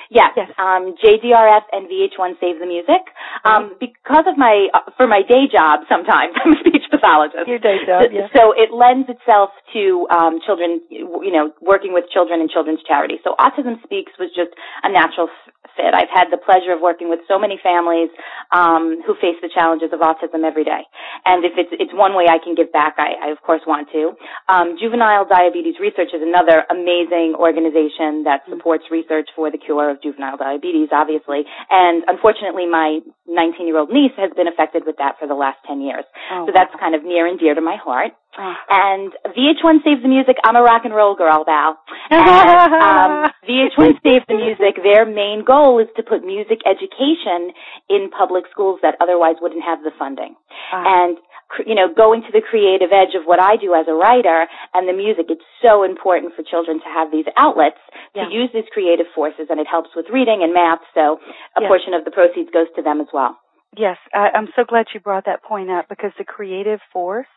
Yes. 0.10 0.32
Yes. 0.36 0.52
Um, 0.58 0.96
JDRF 1.04 1.64
and 1.72 1.88
VH1 1.88 2.40
Save 2.40 2.60
the 2.60 2.66
Music. 2.66 3.02
Um, 3.44 3.76
because 3.80 4.26
of 4.28 4.38
my, 4.38 4.68
uh, 4.74 4.92
for 4.98 5.08
my 5.08 5.22
day 5.22 5.48
job 5.52 5.82
sometimes, 5.90 6.36
I'm 6.46 6.54
a 6.54 6.60
speech 6.60 6.85
pathologist. 6.98 7.48
Your 7.48 7.60
day 7.60 7.78
job, 7.86 8.04
So- 8.04 8.12
yeah. 8.12 8.28
So 8.36 8.52
it 8.52 8.72
lends 8.72 9.10
itself 9.10 9.52
to 9.74 10.08
um, 10.10 10.40
children, 10.46 10.82
you 10.90 11.32
know, 11.32 11.52
working 11.62 11.94
with 11.94 12.06
children 12.10 12.42
and 12.42 12.50
children's 12.50 12.84
charity. 12.84 13.20
So 13.24 13.36
Autism 13.40 13.82
Speaks 13.84 14.12
was 14.20 14.30
just 14.36 14.52
a 14.84 14.90
natural 14.92 15.30
fit. 15.76 15.94
I've 15.94 16.12
had 16.12 16.32
the 16.32 16.38
pleasure 16.40 16.72
of 16.72 16.82
working 16.82 17.10
with 17.10 17.20
so 17.28 17.38
many 17.38 17.60
families 17.62 18.10
um, 18.52 19.04
who 19.06 19.14
face 19.20 19.38
the 19.42 19.52
challenges 19.52 19.92
of 19.92 20.00
autism 20.00 20.48
every 20.48 20.64
day. 20.64 20.88
And 21.26 21.44
if 21.44 21.54
it's 21.58 21.72
it's 21.72 21.94
one 21.94 22.16
way 22.16 22.26
I 22.30 22.40
can 22.40 22.56
give 22.56 22.72
back, 22.72 22.96
I, 22.98 23.30
I 23.30 23.32
of 23.32 23.42
course 23.44 23.62
want 23.68 23.92
to. 23.92 24.16
Um, 24.48 24.78
Juvenile 24.80 25.28
Diabetes 25.28 25.76
Research 25.80 26.16
is 26.16 26.24
another 26.24 26.64
amazing 26.72 27.36
organization 27.38 28.24
that 28.24 28.44
mm-hmm. 28.44 28.58
supports 28.58 28.86
research 28.90 29.30
for 29.36 29.52
the 29.52 29.58
cure 29.58 29.90
of 29.90 30.02
juvenile 30.02 30.38
diabetes, 30.38 30.90
obviously. 30.92 31.44
And 31.70 32.04
unfortunately, 32.08 32.66
my 32.66 33.00
19-year-old 33.28 33.90
niece 33.90 34.16
has 34.18 34.32
been 34.36 34.48
affected 34.48 34.84
with 34.86 34.98
that 34.98 35.18
for 35.20 35.28
the 35.28 35.34
last 35.34 35.58
10 35.68 35.82
years. 35.82 36.06
Oh, 36.32 36.46
so 36.48 36.52
that's 36.54 36.74
kind 36.86 36.94
of 36.94 37.04
near 37.04 37.26
and 37.26 37.40
dear 37.40 37.56
to 37.56 37.62
my 37.62 37.78
heart. 37.82 38.14
Oh. 38.38 38.54
And 38.70 39.10
VH1 39.34 39.82
Save 39.82 40.04
the 40.04 40.12
Music, 40.12 40.38
I'm 40.44 40.56
a 40.56 40.62
rock 40.62 40.86
and 40.86 40.94
roll 40.94 41.16
girl, 41.16 41.44
Val. 41.46 41.80
And, 42.12 42.74
um, 42.78 43.32
VH1 43.50 43.98
Save 44.06 44.22
the 44.30 44.38
Music, 44.38 44.78
their 44.84 45.06
main 45.06 45.44
goal 45.44 45.80
is 45.80 45.88
to 45.98 46.04
put 46.04 46.22
music 46.22 46.62
education 46.68 47.56
in 47.90 48.12
public 48.14 48.46
schools 48.52 48.80
that 48.84 48.96
otherwise 49.02 49.42
wouldn't 49.42 49.64
have 49.64 49.82
the 49.82 49.92
funding. 49.98 50.36
Uh, 50.72 50.84
and 50.86 51.18
you 51.66 51.76
know, 51.76 51.88
going 51.88 52.22
to 52.26 52.34
the 52.34 52.42
creative 52.42 52.90
edge 52.92 53.14
of 53.16 53.24
what 53.26 53.40
I 53.40 53.56
do 53.56 53.74
as 53.74 53.86
a 53.88 53.94
writer 53.94 54.50
and 54.74 54.90
the 54.90 54.98
music, 54.98 55.30
it's 55.30 55.46
so 55.62 55.86
important 55.86 56.34
for 56.36 56.44
children 56.44 56.82
to 56.82 56.90
have 56.90 57.14
these 57.14 57.30
outlets 57.38 57.80
yeah. 58.14 58.26
to 58.26 58.34
use 58.34 58.50
these 58.52 58.68
creative 58.74 59.06
forces 59.14 59.48
and 59.50 59.62
it 59.62 59.70
helps 59.70 59.94
with 59.96 60.10
reading 60.12 60.42
and 60.44 60.54
math, 60.54 60.82
so 60.94 61.22
a 61.56 61.62
yes. 61.62 61.70
portion 61.70 61.94
of 61.94 62.04
the 62.04 62.12
proceeds 62.12 62.50
goes 62.52 62.68
to 62.76 62.82
them 62.82 63.00
as 63.00 63.08
well. 63.14 63.38
Yes, 63.78 63.98
I, 64.14 64.30
I'm 64.34 64.48
so 64.56 64.64
glad 64.64 64.88
you 64.94 65.00
brought 65.00 65.26
that 65.26 65.44
point 65.44 65.70
up 65.70 65.90
because 65.90 66.12
the 66.18 66.24
creative 66.24 66.80
force 66.94 67.28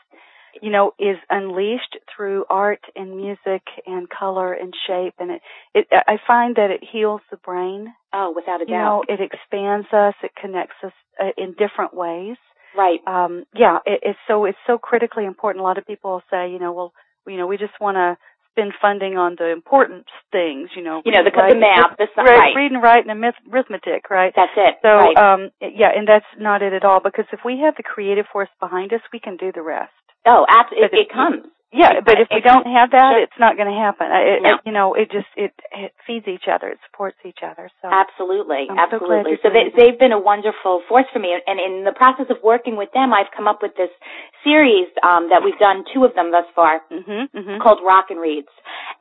you 0.63 0.71
know, 0.71 0.93
is 0.99 1.17
unleashed 1.31 1.99
through 2.15 2.45
art 2.51 2.81
and 2.97 3.17
music 3.17 3.63
and 3.87 4.09
color 4.09 4.53
and 4.53 4.75
shape. 4.87 5.15
And 5.19 5.31
it, 5.33 5.43
it, 5.75 5.87
I 5.93 6.19
find 6.27 6.57
that 6.57 6.71
it 6.71 6.81
heals 6.91 7.21
the 7.31 7.37
brain. 7.37 7.93
Oh, 8.13 8.33
without 8.35 8.63
a 8.63 8.67
doubt. 8.67 8.71
You 8.71 8.79
know, 8.79 9.05
it 9.09 9.21
expands 9.21 9.87
us, 9.93 10.15
it 10.23 10.33
connects 10.41 10.77
us 10.85 10.93
uh, 11.23 11.31
in 11.37 11.53
different 11.53 11.95
ways. 11.95 12.37
Right. 12.77 13.01
Um, 13.07 13.45
yeah, 13.55 13.79
it, 13.87 14.01
it's 14.03 14.19
so, 14.27 14.45
it's 14.45 14.59
so 14.67 14.79
critically 14.79 15.25
important. 15.25 15.61
A 15.61 15.65
lot 15.65 15.79
of 15.79 15.87
people 15.87 16.23
say, 16.31 16.51
you 16.51 16.59
know, 16.59 16.73
well, 16.73 16.93
you 17.27 17.37
know, 17.37 17.47
we 17.47 17.57
just 17.57 17.79
want 17.81 17.97
to 17.97 18.17
spend 18.59 18.75
funding 18.83 19.17
on 19.17 19.37
the 19.39 19.51
important 19.51 20.07
things, 20.33 20.71
you 20.75 20.83
know. 20.83 21.03
You 21.07 21.13
know, 21.13 21.23
the, 21.23 21.31
write, 21.31 21.55
the 21.55 21.61
math, 21.61 21.95
the 21.97 22.11
right, 22.19 22.51
right. 22.51 22.57
Read 22.57 22.73
and 22.73 22.83
write 22.83 23.07
and 23.07 23.15
arithmetic, 23.53 24.11
right? 24.11 24.33
That's 24.35 24.53
it. 24.57 24.75
So, 24.83 24.89
right. 24.89 25.17
um, 25.17 25.51
yeah, 25.63 25.95
and 25.95 26.07
that's 26.09 26.27
not 26.39 26.63
it 26.63 26.73
at 26.73 26.85
all 26.85 27.01
because 27.01 27.27
if 27.33 27.41
we 27.45 27.61
have 27.65 27.77
the 27.77 27.85
creative 27.85 28.27
force 28.33 28.51
behind 28.59 28.93
us, 28.93 29.01
we 29.13 29.21
can 29.21 29.37
do 29.37 29.53
the 29.55 29.63
rest. 29.63 29.95
Oh, 30.27 30.45
absolutely. 30.49 30.99
It, 30.99 31.07
it 31.07 31.13
comes. 31.13 31.47
Yeah, 31.69 32.01
but 32.01 32.17
if 32.17 32.33
we 32.33 32.41
don't 32.41 32.65
have 32.65 32.97
that, 32.97 33.21
it's 33.21 33.37
not 33.37 33.61
going 33.61 33.69
to 33.69 33.77
happen. 33.77 34.09
It, 34.09 34.41
no. 34.41 34.57
you 34.65 34.73
know, 34.73 34.97
it 34.97 35.13
just 35.13 35.29
it, 35.37 35.53
it 35.69 35.93
feeds 36.09 36.25
each 36.25 36.49
other, 36.49 36.73
it 36.73 36.81
supports 36.89 37.21
each 37.29 37.45
other. 37.45 37.69
So 37.85 37.93
absolutely, 37.93 38.73
I'm 38.73 38.81
absolutely. 38.81 39.37
So, 39.45 39.49
so 39.49 39.53
they, 39.53 39.69
they've 39.77 40.01
been 40.01 40.17
a 40.17 40.19
wonderful 40.19 40.81
force 40.89 41.05
for 41.13 41.21
me, 41.21 41.37
and 41.37 41.61
in 41.61 41.85
the 41.85 41.93
process 41.93 42.33
of 42.33 42.41
working 42.41 42.81
with 42.81 42.89
them, 42.97 43.13
I've 43.13 43.29
come 43.37 43.45
up 43.45 43.61
with 43.61 43.77
this 43.77 43.93
series 44.49 44.89
um, 45.05 45.29
that 45.29 45.45
we've 45.45 45.61
done 45.61 45.85
two 45.93 46.09
of 46.09 46.17
them 46.17 46.33
thus 46.33 46.49
far, 46.57 46.81
mm-hmm, 46.89 47.29
mm-hmm. 47.29 47.61
called 47.61 47.85
Rock 47.85 48.09
and 48.09 48.17
Reads. 48.17 48.49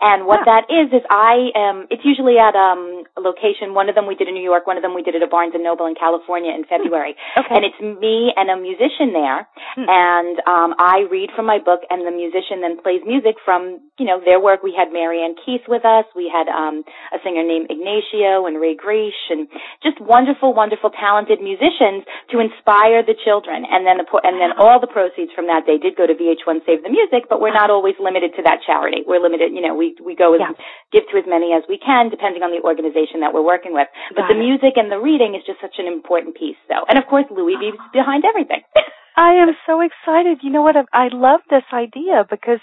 And 0.04 0.28
what 0.28 0.44
yeah. 0.44 0.60
that 0.60 0.64
is 0.68 0.92
is 0.92 1.04
I 1.08 1.56
am. 1.56 1.88
It's 1.88 2.04
usually 2.04 2.36
at 2.36 2.54
um, 2.60 3.08
a 3.16 3.22
location. 3.24 3.72
One 3.72 3.88
of 3.88 3.96
them 3.96 4.06
we 4.12 4.20
did 4.20 4.28
in 4.28 4.36
New 4.36 4.44
York. 4.44 4.68
One 4.68 4.76
of 4.76 4.84
them 4.84 4.92
we 4.92 5.02
did 5.02 5.16
at 5.16 5.24
a 5.24 5.32
Barnes 5.32 5.56
and 5.56 5.64
Noble 5.64 5.88
in 5.88 5.96
California 5.96 6.52
in 6.52 6.68
February. 6.68 7.16
Okay. 7.40 7.56
And 7.56 7.64
it's 7.64 7.80
me 7.80 8.36
and 8.36 8.52
a 8.52 8.58
musician 8.60 9.16
there, 9.16 9.48
hmm. 9.80 9.88
and 9.88 10.36
um, 10.44 10.76
I 10.78 11.08
read 11.10 11.32
from 11.34 11.48
my 11.48 11.58
book, 11.64 11.88
and 11.90 12.04
the 12.04 12.12
musician 12.12 12.62
then 12.62 12.78
plays 12.84 13.02
music 13.08 13.40
from, 13.48 13.80
you 13.98 14.06
know, 14.06 14.20
their 14.20 14.42
work. 14.44 14.62
We 14.62 14.76
had 14.76 14.92
Marianne 14.92 15.40
Keith 15.46 15.66
with 15.68 15.86
us. 15.86 16.06
We 16.16 16.28
had 16.28 16.52
um, 16.52 16.84
a 17.16 17.18
singer 17.24 17.46
named 17.46 17.72
Ignacio 17.72 18.46
and 18.46 18.60
Ray 18.60 18.76
Grish 18.76 19.18
and 19.30 19.48
just 19.82 20.02
wonderful, 20.02 20.54
wonderful, 20.54 20.90
talented 20.92 21.40
musicians 21.42 22.04
to 22.32 22.40
inspire 22.40 23.02
the 23.06 23.16
children. 23.26 23.64
And 23.70 23.86
then 23.86 23.98
the, 23.98 24.06
and 24.24 24.42
then 24.42 24.58
all 24.58 24.80
the 24.80 24.88
proceeds 24.90 25.32
from 25.38 25.46
that 25.54 25.70
day 25.70 25.78
did 25.78 25.94
go 25.94 26.10
to 26.10 26.18
VH1 26.18 26.66
Save 26.66 26.82
the 26.82 26.90
Music, 26.90 27.30
but 27.30 27.38
we're 27.38 27.54
not 27.54 27.70
always 27.70 27.94
limited 28.02 28.34
to 28.36 28.42
that 28.50 28.66
charity. 28.66 29.06
We're 29.06 29.22
limited, 29.22 29.54
you 29.54 29.62
know, 29.62 29.78
we, 29.78 29.94
we 30.02 30.18
go 30.18 30.34
as, 30.34 30.42
yeah. 30.42 30.58
give 30.90 31.06
to 31.14 31.22
as 31.22 31.30
many 31.30 31.54
as 31.54 31.62
we 31.70 31.78
can 31.78 32.10
depending 32.10 32.42
on 32.42 32.50
the 32.50 32.66
organization 32.66 33.22
that 33.22 33.38
we're 33.38 33.46
working 33.46 33.78
with. 33.78 33.86
But 34.18 34.26
Got 34.26 34.34
the 34.34 34.40
it. 34.42 34.50
music 34.50 34.74
and 34.82 34.90
the 34.90 34.98
reading 34.98 35.38
is 35.38 35.46
just 35.46 35.62
such 35.62 35.78
an 35.78 35.86
important 35.86 36.34
piece 36.34 36.58
though. 36.66 36.90
And 36.90 36.98
of 36.98 37.06
course 37.06 37.30
Louie 37.30 37.54
V's 37.62 37.78
ah. 37.78 37.94
behind 37.94 38.26
everything. 38.26 38.66
I 39.16 39.38
am 39.38 39.54
so 39.70 39.86
excited. 39.86 40.42
You 40.42 40.50
know 40.50 40.66
what? 40.66 40.76
I 40.94 41.14
love 41.14 41.42
this 41.50 41.66
idea 41.70 42.26
because 42.26 42.62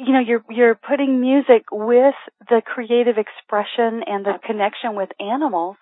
you 0.00 0.12
know 0.12 0.20
you're 0.20 0.44
you're 0.48 0.74
putting 0.74 1.20
music 1.20 1.68
with 1.70 2.16
the 2.48 2.60
creative 2.64 3.16
expression 3.16 4.00
and 4.08 4.24
the 4.24 4.40
connection 4.44 4.96
with 4.96 5.08
animals 5.20 5.76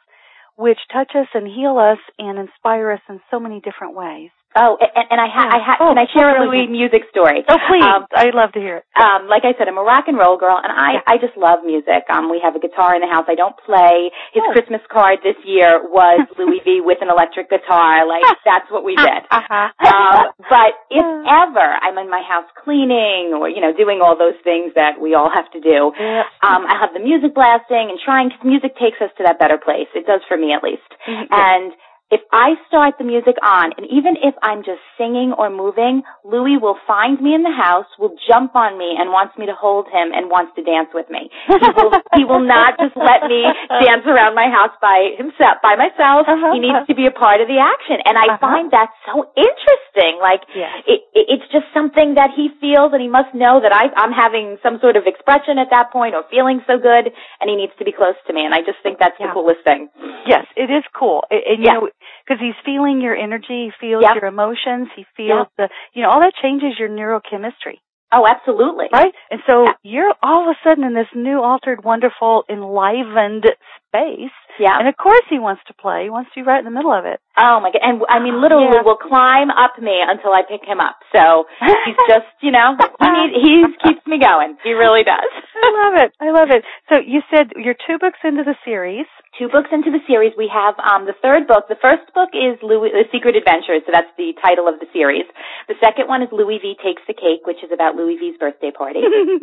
which 0.56 0.78
touch 0.92 1.12
us 1.14 1.26
and 1.34 1.46
heal 1.46 1.78
us 1.78 1.98
and 2.18 2.38
inspire 2.38 2.90
us 2.92 3.00
in 3.08 3.20
so 3.30 3.40
many 3.40 3.60
different 3.60 3.94
ways 3.94 4.30
Oh, 4.58 4.74
and, 4.82 5.06
and 5.14 5.20
I 5.22 5.30
ha- 5.30 5.46
yeah. 5.46 5.56
I 5.56 5.60
ha- 5.62 5.78
oh, 5.78 5.94
can 5.94 6.02
I 6.02 6.10
share 6.10 6.26
a 6.26 6.42
Louie 6.42 6.66
music 6.66 7.06
story? 7.14 7.46
Oh, 7.46 7.60
please! 7.70 7.86
Um, 7.86 8.10
I'd 8.10 8.34
love 8.34 8.50
to 8.58 8.60
hear 8.60 8.82
it. 8.82 8.84
Um, 8.98 9.30
like 9.30 9.46
I 9.46 9.54
said, 9.54 9.70
I'm 9.70 9.78
a 9.78 9.86
rock 9.86 10.10
and 10.10 10.18
roll 10.18 10.34
girl, 10.34 10.58
and 10.58 10.74
I 10.74 10.98
yeah. 10.98 11.06
I 11.06 11.22
just 11.22 11.38
love 11.38 11.62
music. 11.62 12.02
Um, 12.10 12.26
we 12.26 12.42
have 12.42 12.58
a 12.58 12.62
guitar 12.62 12.98
in 12.98 13.00
the 13.00 13.06
house. 13.06 13.30
I 13.30 13.38
don't 13.38 13.54
play. 13.62 14.10
His 14.34 14.42
oh. 14.42 14.50
Christmas 14.50 14.82
card 14.90 15.22
this 15.22 15.38
year 15.46 15.78
was 15.86 16.26
Louie 16.38 16.58
V 16.66 16.82
with 16.82 16.98
an 16.98 17.14
electric 17.14 17.46
guitar. 17.46 18.02
Like 18.10 18.26
that's 18.44 18.66
what 18.74 18.82
we 18.82 18.98
did. 18.98 19.22
Uh-huh. 19.30 19.70
Um, 19.86 20.34
but 20.50 20.74
if 20.90 21.06
ever 21.06 21.66
I'm 21.86 21.94
in 22.02 22.10
my 22.10 22.26
house 22.26 22.50
cleaning 22.58 23.30
or 23.30 23.46
you 23.46 23.62
know 23.62 23.70
doing 23.70 24.02
all 24.02 24.18
those 24.18 24.38
things 24.42 24.74
that 24.74 24.98
we 24.98 25.14
all 25.14 25.30
have 25.30 25.46
to 25.54 25.62
do, 25.62 25.94
yeah. 25.94 26.26
um, 26.42 26.66
I 26.66 26.74
have 26.74 26.90
the 26.90 27.02
music 27.02 27.38
blasting 27.38 27.86
and 27.86 28.02
trying. 28.02 28.34
Cause 28.34 28.42
music 28.42 28.74
takes 28.74 28.98
us 28.98 29.14
to 29.18 29.22
that 29.30 29.38
better 29.38 29.62
place. 29.62 29.86
It 29.94 30.10
does 30.10 30.26
for 30.26 30.34
me 30.34 30.50
at 30.50 30.66
least, 30.66 30.90
mm-hmm. 31.06 31.30
and 31.30 31.70
if 32.10 32.20
I 32.34 32.58
start 32.66 32.98
the 32.98 33.06
music 33.06 33.38
on, 33.42 33.70
and 33.78 33.86
even 33.86 34.18
if 34.18 34.34
I'm 34.42 34.66
just 34.66 34.82
singing 34.98 35.30
or 35.30 35.46
moving, 35.46 36.02
Louie 36.26 36.58
will 36.58 36.76
find 36.86 37.22
me 37.22 37.34
in 37.38 37.46
the 37.46 37.54
house, 37.54 37.86
will 37.98 38.18
jump 38.26 38.58
on 38.58 38.74
me, 38.74 38.98
and 38.98 39.14
wants 39.14 39.38
me 39.38 39.46
to 39.46 39.54
hold 39.54 39.86
him 39.86 40.10
and 40.10 40.26
wants 40.26 40.50
to 40.58 40.62
dance 40.66 40.90
with 40.90 41.06
me. 41.06 41.30
He 41.46 41.70
will, 41.70 41.94
he 42.18 42.24
will 42.26 42.42
not 42.42 42.74
just 42.82 42.98
let 42.98 43.30
me 43.30 43.46
dance 43.86 44.02
around 44.10 44.34
my 44.34 44.50
house 44.50 44.74
by 44.82 45.14
himself, 45.14 45.62
by 45.62 45.78
myself. 45.78 46.26
Uh-huh. 46.26 46.50
He 46.50 46.58
needs 46.58 46.82
to 46.90 46.94
be 46.98 47.06
a 47.06 47.14
part 47.14 47.38
of 47.38 47.46
the 47.46 47.62
action, 47.62 48.02
and 48.02 48.18
I 48.18 48.34
uh-huh. 48.34 48.42
find 48.42 48.66
that 48.74 48.90
so 49.06 49.30
interesting. 49.38 50.18
Like 50.18 50.42
yes. 50.50 50.82
it, 50.90 51.06
it, 51.14 51.38
it's 51.38 51.48
just 51.54 51.70
something 51.70 52.18
that 52.18 52.34
he 52.34 52.50
feels, 52.58 52.90
and 52.90 52.98
he 52.98 53.10
must 53.10 53.30
know 53.38 53.62
that 53.62 53.70
I, 53.70 53.86
I'm 53.94 54.10
having 54.10 54.58
some 54.66 54.82
sort 54.82 54.98
of 54.98 55.06
expression 55.06 55.62
at 55.62 55.70
that 55.70 55.94
point 55.94 56.18
or 56.18 56.26
feeling 56.26 56.58
so 56.66 56.74
good, 56.74 57.14
and 57.38 57.46
he 57.46 57.54
needs 57.54 57.72
to 57.78 57.86
be 57.86 57.94
close 57.94 58.18
to 58.26 58.34
me. 58.34 58.42
And 58.42 58.50
I 58.50 58.66
just 58.66 58.82
think 58.82 58.98
that's 58.98 59.14
yeah. 59.22 59.30
the 59.30 59.38
coolest 59.38 59.62
thing. 59.62 59.86
Yes, 60.26 60.50
it 60.58 60.74
is 60.74 60.82
cool. 60.90 61.22
And, 61.30 61.62
you 61.62 61.70
know, 61.70 61.88
because 62.24 62.40
he's 62.40 62.56
feeling 62.64 63.00
your 63.00 63.16
energy, 63.16 63.68
he 63.68 63.70
feels 63.80 64.02
yep. 64.02 64.16
your 64.20 64.26
emotions, 64.26 64.88
he 64.96 65.04
feels 65.16 65.46
yep. 65.58 65.68
the, 65.68 65.68
you 65.94 66.02
know, 66.02 66.10
all 66.10 66.20
that 66.20 66.34
changes 66.42 66.78
your 66.78 66.88
neurochemistry. 66.88 67.78
Oh, 68.12 68.26
absolutely. 68.26 68.86
Right? 68.92 69.14
And 69.30 69.40
so 69.46 69.64
yeah. 69.64 69.72
you're 69.82 70.14
all 70.22 70.42
of 70.42 70.50
a 70.50 70.58
sudden 70.68 70.82
in 70.82 70.94
this 70.94 71.06
new, 71.14 71.40
altered, 71.40 71.84
wonderful, 71.84 72.42
enlivened 72.50 73.46
space. 73.86 74.34
Yeah. 74.58 74.74
And 74.78 74.88
of 74.88 74.96
course 74.96 75.22
he 75.30 75.38
wants 75.38 75.62
to 75.68 75.74
play. 75.74 76.04
He 76.04 76.10
wants 76.10 76.30
to 76.34 76.42
be 76.42 76.46
right 76.46 76.58
in 76.58 76.64
the 76.64 76.74
middle 76.74 76.92
of 76.92 77.06
it. 77.06 77.20
Oh 77.38 77.62
my 77.62 77.70
god. 77.70 77.82
And 77.82 78.02
I 78.10 78.18
mean 78.18 78.34
ah, 78.38 78.42
literally 78.42 78.74
yeah. 78.74 78.82
will 78.82 78.98
climb 78.98 79.50
up 79.54 79.78
me 79.78 80.02
until 80.02 80.34
I 80.34 80.42
pick 80.42 80.66
him 80.66 80.82
up. 80.82 80.98
So 81.14 81.46
he's 81.62 81.98
just, 82.10 82.26
you 82.42 82.50
know, 82.50 82.74
he 82.98 83.08
need, 83.14 83.30
he 83.38 83.54
keeps 83.86 84.04
me 84.10 84.18
going. 84.18 84.58
He 84.66 84.74
really 84.74 85.06
does. 85.06 85.30
I 85.54 85.70
love 85.70 85.94
it. 86.02 86.10
I 86.18 86.30
love 86.34 86.50
it. 86.50 86.66
So 86.90 86.98
you 86.98 87.22
said 87.30 87.54
you're 87.54 87.78
two 87.86 87.98
books 88.02 88.18
into 88.26 88.42
the 88.42 88.58
series. 88.66 89.06
Two 89.38 89.46
books 89.46 89.70
into 89.70 89.94
the 89.94 90.02
series. 90.10 90.34
We 90.36 90.50
have 90.50 90.74
um 90.82 91.06
the 91.06 91.14
third 91.22 91.46
book. 91.46 91.70
The 91.70 91.78
first 91.78 92.02
book 92.14 92.34
is 92.34 92.58
Louie 92.66 92.90
The 92.90 93.06
Secret 93.14 93.36
Adventures, 93.38 93.86
so 93.86 93.94
that's 93.94 94.10
the 94.18 94.34
title 94.42 94.66
of 94.66 94.82
the 94.82 94.90
series. 94.92 95.24
The 95.70 95.78
second 95.78 96.08
one 96.10 96.22
is 96.22 96.28
Louie 96.34 96.58
V 96.58 96.74
Takes 96.82 97.02
the 97.06 97.14
Cake, 97.14 97.46
which 97.46 97.62
is 97.62 97.70
about 97.70 97.94
Louie 97.94 98.18
V's 98.18 98.36
birthday 98.42 98.74
party. 98.74 99.00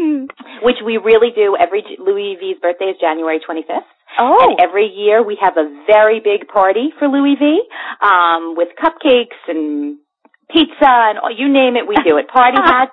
which 0.61 0.83
we 0.83 0.97
really 0.99 1.31
do 1.31 1.55
every 1.55 1.87
Louie 2.03 2.35
V's 2.35 2.59
birthday 2.59 2.91
is 2.91 2.99
January 2.99 3.39
25th. 3.39 3.87
Oh. 4.19 4.37
And 4.41 4.59
every 4.59 4.87
year 4.91 5.23
we 5.23 5.37
have 5.39 5.55
a 5.55 5.67
very 5.87 6.19
big 6.19 6.47
party 6.51 6.91
for 6.99 7.07
Louie 7.07 7.35
V, 7.39 7.61
um, 8.01 8.55
with 8.55 8.69
cupcakes 8.75 9.39
and 9.47 9.97
pizza 10.51 10.89
and 11.15 11.19
all, 11.19 11.31
you 11.31 11.47
name 11.51 11.75
it, 11.75 11.87
we 11.87 11.95
do 12.03 12.17
it. 12.17 12.27
Party 12.27 12.57
hats. 12.63 12.91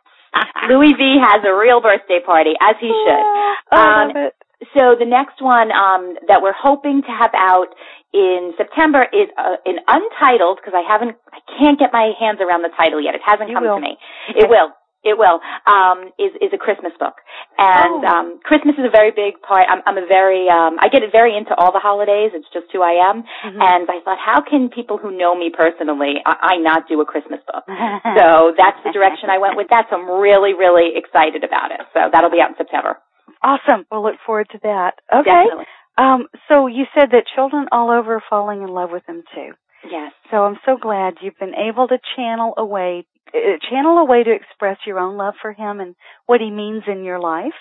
Louie 0.69 0.95
V 0.95 1.19
has 1.23 1.43
a 1.47 1.55
real 1.55 1.81
birthday 1.81 2.19
party, 2.25 2.55
as 2.61 2.77
he 2.81 2.89
should. 2.89 3.25
Oh, 3.73 3.77
um, 3.77 4.09
love 4.09 4.17
it. 4.17 4.35
So 4.73 4.97
the 4.99 5.07
next 5.07 5.43
one 5.43 5.71
um, 5.73 6.17
that 6.29 6.43
we're 6.43 6.57
hoping 6.57 7.03
to 7.03 7.13
have 7.13 7.31
out 7.35 7.75
in 8.15 8.55
September 8.57 9.05
is 9.13 9.29
uh, 9.37 9.59
an 9.67 9.83
untitled 9.87 10.59
because 10.63 10.75
I 10.75 10.87
haven't, 10.87 11.19
I 11.35 11.43
can't 11.59 11.79
get 11.79 11.91
my 11.93 12.13
hands 12.19 12.39
around 12.41 12.63
the 12.63 12.71
title 12.77 13.03
yet. 13.03 13.15
It 13.15 13.23
hasn't 13.27 13.51
you 13.51 13.57
come 13.57 13.65
will. 13.65 13.77
to 13.77 13.83
me. 13.83 13.99
It 14.29 14.49
will. 14.49 14.71
It 15.05 15.21
will. 15.21 15.37
Um, 15.69 16.17
is 16.17 16.33
is 16.41 16.49
a 16.57 16.57
Christmas 16.57 16.97
book, 16.97 17.21
and 17.61 18.01
oh. 18.01 18.09
um, 18.09 18.27
Christmas 18.41 18.73
is 18.81 18.89
a 18.89 18.91
very 18.91 19.13
big 19.13 19.37
part. 19.45 19.69
I'm, 19.69 19.85
I'm 19.85 20.01
a 20.01 20.09
very 20.09 20.49
um, 20.49 20.81
I 20.81 20.89
get 20.89 21.05
very 21.13 21.37
into 21.37 21.53
all 21.61 21.77
the 21.77 21.79
holidays. 21.79 22.33
It's 22.33 22.49
just 22.57 22.73
who 22.73 22.81
I 22.81 23.05
am, 23.05 23.21
mm-hmm. 23.21 23.61
and 23.61 23.85
I 23.85 24.01
thought, 24.01 24.17
how 24.17 24.41
can 24.41 24.73
people 24.73 24.97
who 24.97 25.13
know 25.13 25.37
me 25.37 25.53
personally, 25.53 26.25
I, 26.25 26.57
I 26.57 26.65
not 26.65 26.89
do 26.89 27.03
a 27.03 27.05
Christmas 27.05 27.41
book? 27.45 27.69
so 28.17 28.57
that's 28.57 28.81
the 28.81 28.97
direction 28.97 29.29
I 29.29 29.37
went 29.37 29.61
with 29.61 29.69
that. 29.69 29.93
So 29.93 30.01
I'm 30.01 30.09
really 30.09 30.57
really 30.57 30.97
excited 30.97 31.45
about 31.45 31.69
it. 31.69 31.85
So 31.93 32.09
that'll 32.09 32.33
be 32.33 32.41
out 32.41 32.57
in 32.57 32.57
September. 32.57 32.97
Awesome. 33.45 33.85
We'll 33.93 34.03
look 34.03 34.17
forward 34.25 34.49
to 34.53 34.59
that. 34.63 34.95
Okay. 35.15 35.25
Definitely. 35.31 35.67
Um, 35.99 36.27
so 36.51 36.67
you 36.67 36.85
said 36.99 37.11
that 37.13 37.25
children 37.37 37.67
all 37.71 37.91
over 37.91 38.17
are 38.17 38.23
falling 38.29 38.63
in 38.63 38.69
love 38.69 38.91
with 38.91 39.05
him 39.07 39.23
too. 39.35 39.53
Yes. 39.89 40.13
So 40.31 40.39
I'm 40.39 40.59
so 40.65 40.77
glad 40.81 41.15
you've 41.21 41.39
been 41.39 41.55
able 41.55 41.87
to 41.89 41.99
channel 42.17 42.55
a 42.57 42.65
way, 42.65 43.07
uh, 43.35 43.39
channel 43.71 43.99
a 43.99 44.05
way 44.05 44.25
to 44.25 44.33
express 44.33 44.79
your 44.87 44.99
own 44.99 45.17
love 45.19 45.35
for 45.41 45.53
him 45.53 45.79
and 45.81 45.95
what 46.27 46.41
he 46.41 46.51
means 46.51 46.85
in 46.89 47.05
your 47.05 47.21
life 47.21 47.53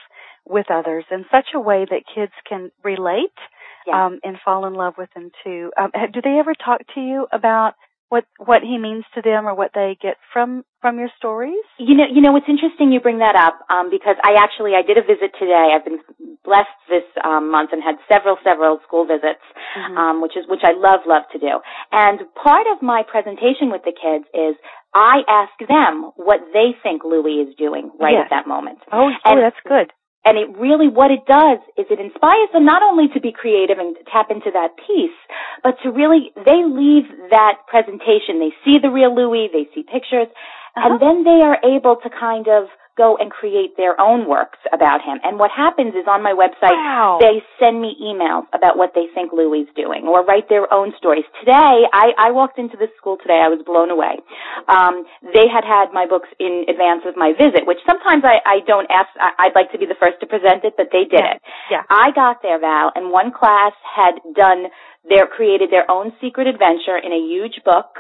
with 0.48 0.72
others 0.72 1.04
in 1.12 1.26
such 1.32 1.48
a 1.54 1.60
way 1.60 1.86
that 1.90 2.04
kids 2.16 2.32
can 2.48 2.72
relate 2.84 3.38
Yeah. 3.86 4.06
um, 4.06 4.20
and 4.24 4.40
fall 4.44 4.66
in 4.66 4.74
love 4.74 4.98
with 4.98 5.10
him 5.14 5.32
too. 5.44 5.72
Um, 5.78 5.92
do 6.14 6.22
they 6.22 6.40
ever 6.40 6.54
talk 6.56 6.82
to 6.96 7.02
you 7.02 7.28
about 7.34 7.76
what 8.14 8.26
what 8.38 8.62
he 8.62 8.78
means 8.78 9.04
to 9.16 9.22
them 9.26 9.48
or 9.50 9.56
what 9.56 9.72
they 9.74 9.98
get 10.00 10.18
from 10.32 10.64
from 10.82 11.00
your 11.02 11.10
stories? 11.18 11.66
You 11.80 11.96
know, 11.98 12.06
you 12.16 12.22
know, 12.22 12.36
it's 12.38 12.46
interesting 12.48 12.92
you 12.94 13.00
bring 13.02 13.20
that 13.26 13.36
up 13.36 13.56
um, 13.74 13.90
because 13.90 14.18
I 14.22 14.38
actually 14.38 14.74
I 14.78 14.84
did 14.86 14.98
a 15.02 15.06
visit 15.14 15.32
today. 15.42 15.74
I've 15.74 15.84
been 15.84 15.98
blessed 16.46 16.78
this 16.94 17.08
um, 17.26 17.50
month 17.50 17.72
and 17.74 17.82
had 17.82 17.96
several 18.12 18.38
several 18.44 18.78
school 18.86 19.06
visits, 19.10 19.42
Mhm. 19.74 19.98
um, 19.98 20.16
which 20.22 20.38
is 20.38 20.46
which 20.48 20.62
I 20.64 20.74
love 20.78 21.02
love 21.10 21.24
to 21.34 21.40
do. 21.40 21.54
And 21.92 22.22
part 22.36 22.68
of 22.74 22.84
my 22.94 23.02
presentation 23.02 23.72
with 23.74 23.82
the 23.84 23.96
kids 24.06 24.26
is 24.38 24.54
I 24.94 25.24
ask 25.28 25.56
them 25.68 26.12
what 26.16 26.42
they 26.54 26.78
think 26.84 27.04
Louie 27.04 27.42
is 27.42 27.56
doing 27.56 27.90
right 28.00 28.14
Yes. 28.14 28.26
at 28.26 28.30
that 28.30 28.48
moment. 28.48 28.78
Oh, 28.92 29.10
oh, 29.26 29.36
that's 29.42 29.60
good. 29.66 29.90
And 30.26 30.38
it 30.38 30.48
really, 30.58 30.88
what 30.88 31.12
it 31.12 31.26
does 31.28 31.60
is 31.78 31.86
it 31.92 32.00
inspires 32.00 32.50
them 32.54 32.64
not 32.66 32.82
only 32.82 33.08
to 33.14 33.20
be 33.20 33.32
creative 33.34 33.78
and 33.78 33.96
tap 34.12 34.32
into 34.32 34.52
that 34.54 34.72
piece, 34.78 35.18
but 35.64 35.76
to 35.84 35.92
really, 35.92 36.32
they 36.46 36.64
leave 36.64 37.04
that 37.30 37.68
presentation. 37.68 38.40
They 38.40 38.54
see 38.64 38.80
the 38.80 38.90
real 38.90 39.14
Louie, 39.14 39.50
they 39.52 39.68
see 39.76 39.84
pictures, 39.84 40.28
Uh-huh. 40.76 40.90
and 40.90 41.02
then 41.02 41.24
they 41.24 41.42
are 41.46 41.60
able 41.64 41.98
to 41.98 42.10
kind 42.10 42.48
of 42.48 42.70
go 42.96 43.18
and 43.18 43.32
create 43.32 43.76
their 43.76 44.00
own 44.00 44.28
works 44.30 44.60
about 44.72 45.02
him. 45.02 45.18
And 45.24 45.40
what 45.40 45.50
happens 45.50 45.96
is 45.96 46.06
on 46.08 46.22
my 46.22 46.34
website, 46.34 46.78
Wow. 46.78 47.18
they 47.20 47.42
send 47.60 47.82
me 47.82 47.98
emails 48.02 48.46
about 48.54 48.78
what 48.78 48.94
they 48.94 49.08
think 49.16 49.34
Louie 49.34 49.62
is 49.62 49.70
doing 49.76 50.06
or 50.08 50.24
write 50.24 50.48
their 50.50 50.72
own 50.72 50.94
stories. 50.98 51.26
Today, 51.40 51.90
I, 51.92 52.14
I 52.18 52.32
walked 52.32 52.60
into 52.60 52.78
this 52.78 52.90
school 52.98 53.18
today, 53.18 53.42
I 53.44 53.50
was 53.50 53.62
blown 53.66 53.90
away. 53.90 54.20
Um, 54.68 55.06
they 55.34 55.48
had 55.50 55.64
had 55.66 55.92
my 55.92 56.06
books 56.06 56.30
in 56.40 56.66
advance 56.70 57.02
of 57.06 57.18
my 57.18 57.34
visit, 57.34 57.66
which 57.66 57.80
sometimes 57.86 58.24
I, 58.26 58.38
I 58.46 58.60
don't 58.68 58.90
ask, 58.92 59.10
I, 59.20 59.32
I'd 59.50 59.56
like 59.56 59.72
to 59.72 59.78
be 59.80 59.86
the 59.86 59.98
first 60.00 60.20
to 60.22 60.28
present 60.28 60.64
it, 60.64 60.74
but 60.78 60.88
they 60.92 61.06
did 61.06 61.20
Yeah. 61.20 61.34
it. 61.36 61.42
Yeah. 61.72 61.82
I 61.90 62.12
got 62.12 62.42
there, 62.44 62.60
Val, 62.60 62.92
and 62.96 63.10
one 63.12 63.32
class 63.32 63.74
had 63.84 64.22
done 64.36 64.66
their 65.08 65.28
created 65.28 65.70
their 65.70 65.90
own 65.90 66.14
secret 66.22 66.48
adventure 66.48 66.98
in 66.98 67.12
a 67.12 67.20
huge 67.20 67.62
book, 67.66 67.96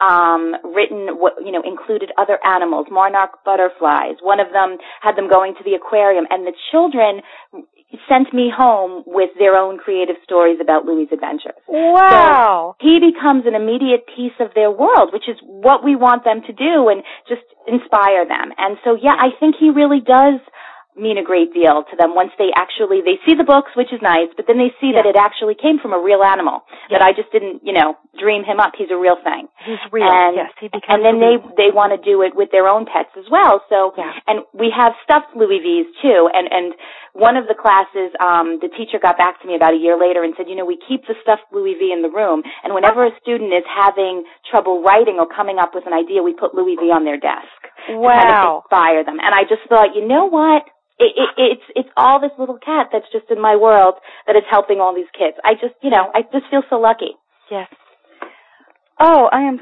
um, 0.00 0.54
written 0.62 1.08
you 1.44 1.52
know 1.52 1.62
included 1.64 2.10
other 2.18 2.38
animals, 2.44 2.86
monarch 2.90 3.44
butterflies. 3.44 4.16
One 4.22 4.40
of 4.40 4.52
them 4.52 4.78
had 5.00 5.16
them 5.16 5.28
going 5.28 5.54
to 5.56 5.64
the 5.64 5.74
aquarium, 5.74 6.26
and 6.30 6.46
the 6.46 6.52
children 6.70 7.22
sent 8.08 8.32
me 8.34 8.50
home 8.54 9.04
with 9.06 9.30
their 9.38 9.56
own 9.56 9.78
creative 9.78 10.16
stories 10.24 10.58
about 10.60 10.84
Louie' 10.84 11.08
adventures. 11.12 11.58
Wow. 11.68 12.76
He 12.80 12.98
becomes 12.98 13.44
an 13.46 13.54
immediate 13.54 14.06
piece 14.06 14.34
of 14.40 14.50
their 14.54 14.70
world, 14.70 15.10
which 15.12 15.28
is 15.28 15.36
what 15.42 15.84
we 15.84 15.96
want 15.96 16.24
them 16.24 16.42
to 16.46 16.52
do 16.52 16.88
and 16.88 17.02
just 17.28 17.42
inspire 17.66 18.26
them. 18.26 18.52
And 18.58 18.78
so, 18.84 18.96
yeah, 19.00 19.14
I 19.18 19.30
think 19.38 19.56
he 19.58 19.70
really 19.70 20.00
does 20.00 20.40
mean 20.96 21.18
a 21.18 21.22
great 21.24 21.52
deal 21.52 21.84
to 21.90 21.96
them 21.96 22.14
once 22.14 22.30
they 22.38 22.50
actually 22.56 23.00
they 23.02 23.18
see 23.26 23.34
the 23.34 23.44
books 23.44 23.70
which 23.76 23.92
is 23.92 24.00
nice 24.02 24.28
but 24.36 24.46
then 24.46 24.58
they 24.58 24.70
see 24.80 24.92
that 24.94 25.06
it 25.06 25.16
actually 25.16 25.54
came 25.54 25.78
from 25.78 25.92
a 25.92 25.98
real 26.00 26.22
animal 26.22 26.62
that 26.90 27.02
i 27.02 27.12
just 27.12 27.30
didn't 27.32 27.60
you 27.64 27.72
know 27.72 27.96
dream 28.18 28.44
him 28.44 28.60
up. 28.60 28.72
He's 28.78 28.94
a 28.94 28.96
real 28.96 29.16
thing. 29.26 29.48
He's 29.66 29.82
real. 29.90 30.06
and, 30.06 30.36
yes, 30.38 30.54
he 30.62 30.68
becomes 30.68 30.86
and 30.86 31.00
then 31.04 31.18
they 31.18 31.34
they 31.58 31.70
want 31.74 31.90
to 31.90 31.98
do 31.98 32.22
it 32.22 32.30
with 32.38 32.50
their 32.54 32.68
own 32.70 32.86
pets 32.86 33.10
as 33.18 33.26
well. 33.28 33.58
So 33.68 33.90
Yeah. 33.98 34.12
and 34.30 34.46
we 34.54 34.70
have 34.70 34.92
stuffed 35.02 35.34
louie 35.34 35.58
v's 35.58 35.90
too. 36.00 36.30
And 36.32 36.46
and 36.46 36.74
one 37.12 37.34
of 37.36 37.48
the 37.50 37.58
classes 37.58 38.14
um 38.22 38.62
the 38.62 38.70
teacher 38.70 39.02
got 39.02 39.18
back 39.18 39.42
to 39.42 39.48
me 39.50 39.56
about 39.58 39.74
a 39.74 39.80
year 39.82 39.98
later 39.98 40.22
and 40.22 40.32
said 40.38 40.46
you 40.48 40.54
know 40.54 40.64
we 40.64 40.78
keep 40.86 41.02
the 41.10 41.18
stuffed 41.26 41.50
louie 41.50 41.74
v 41.74 41.90
in 41.90 42.02
the 42.02 42.08
room 42.10 42.42
and 42.62 42.70
whenever 42.72 43.02
a 43.04 43.10
student 43.20 43.50
is 43.52 43.66
having 43.66 44.22
trouble 44.48 44.82
writing 44.86 45.18
or 45.18 45.26
coming 45.26 45.58
up 45.58 45.74
with 45.74 45.86
an 45.90 45.92
idea 45.92 46.22
we 46.22 46.34
put 46.34 46.54
louie 46.54 46.76
v 46.78 46.94
on 46.94 47.02
their 47.04 47.18
desk 47.18 47.50
to 47.90 47.98
kind 47.98 48.30
of 48.30 48.38
Wow. 48.38 48.62
inspire 48.62 49.02
them. 49.02 49.18
And 49.18 49.34
i 49.34 49.42
just 49.42 49.66
thought 49.68 49.94
you 49.98 50.06
know 50.06 50.26
what 50.30 50.62
it, 50.98 51.12
it, 51.16 51.30
it's 51.36 51.62
it's 51.74 51.88
all 51.96 52.20
this 52.20 52.30
little 52.38 52.58
cat 52.58 52.88
that's 52.92 53.06
just 53.12 53.26
in 53.30 53.40
my 53.40 53.56
world 53.56 53.94
that 54.26 54.36
is 54.36 54.42
helping 54.50 54.80
all 54.80 54.94
these 54.94 55.10
kids. 55.16 55.36
I 55.44 55.54
just 55.54 55.74
you 55.82 55.90
know 55.90 56.10
I 56.14 56.22
just 56.22 56.46
feel 56.50 56.62
so 56.70 56.76
lucky. 56.76 57.16
Yes. 57.50 57.68
Oh, 58.98 59.28
I 59.30 59.42
am. 59.42 59.60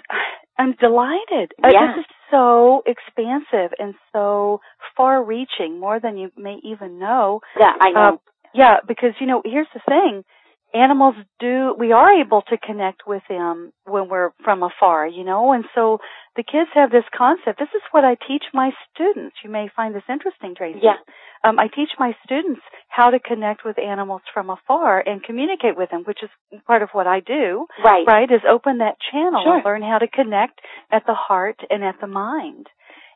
I'm 0.59 0.75
delighted. 0.75 1.53
Uh, 1.65 1.71
Yeah. 1.73 1.95
This 1.97 2.05
is 2.05 2.07
so 2.31 2.83
expansive 2.87 3.73
and 3.79 3.95
so 4.13 4.61
far-reaching, 4.97 5.81
more 5.81 6.01
than 6.01 6.17
you 6.17 6.31
may 6.37 6.59
even 6.63 6.99
know. 6.99 7.41
Yeah, 7.59 7.73
I 7.81 7.91
know. 7.91 8.01
Uh, 8.01 8.17
yeah, 8.55 8.77
because 8.87 9.15
you 9.21 9.27
know, 9.27 9.43
here's 9.45 9.69
the 9.75 9.81
thing: 9.89 10.25
animals 10.75 11.15
do. 11.41 11.75
We 11.79 11.93
are 11.93 12.21
able 12.21 12.43
to 12.43 12.59
connect 12.59 13.07
with 13.07 13.23
them 13.29 13.73
when 13.85 14.09
we're 14.09 14.31
from 14.45 14.63
afar, 14.63 15.07
you 15.07 15.25
know, 15.25 15.53
and 15.53 15.65
so 15.75 15.99
the 16.37 16.43
kids 16.43 16.71
have 16.75 16.91
this 16.91 17.05
concept. 17.17 17.59
This 17.59 17.69
is 17.75 17.83
what 17.91 18.05
I 18.05 18.15
teach 18.15 18.45
my 18.55 18.71
students. 18.93 19.37
You 19.45 19.51
may 19.51 19.69
find 19.75 19.95
this 19.95 20.03
interesting, 20.09 20.55
Tracey. 20.57 20.81
yeah, 20.83 20.97
um, 21.45 21.59
I 21.59 21.69
teach 21.69 21.91
my 21.99 22.15
students 22.25 22.61
how 22.89 23.11
to 23.11 23.19
connect 23.21 23.65
with 23.65 23.79
animals 23.79 24.23
from 24.33 24.49
afar 24.51 25.01
and 25.05 25.23
communicate 25.23 25.77
with 25.77 25.91
them, 25.91 26.05
which 26.07 26.23
is 26.23 26.31
part 26.67 26.83
of 26.83 26.91
what 26.93 27.07
I 27.07 27.21
do. 27.21 27.67
right. 27.85 28.07
Right? 28.07 28.31
Is 28.31 28.41
open 28.49 28.79
that 28.79 28.97
channel 29.11 29.43
and 29.45 29.65
learn 29.65 29.83
how 29.83 29.99
to 29.99 30.09
connect 30.09 30.61
at 30.91 31.05
the 31.07 31.15
heart 31.15 31.61
and 31.69 31.85
at 31.85 31.97
the 32.01 32.07
mind. 32.07 32.67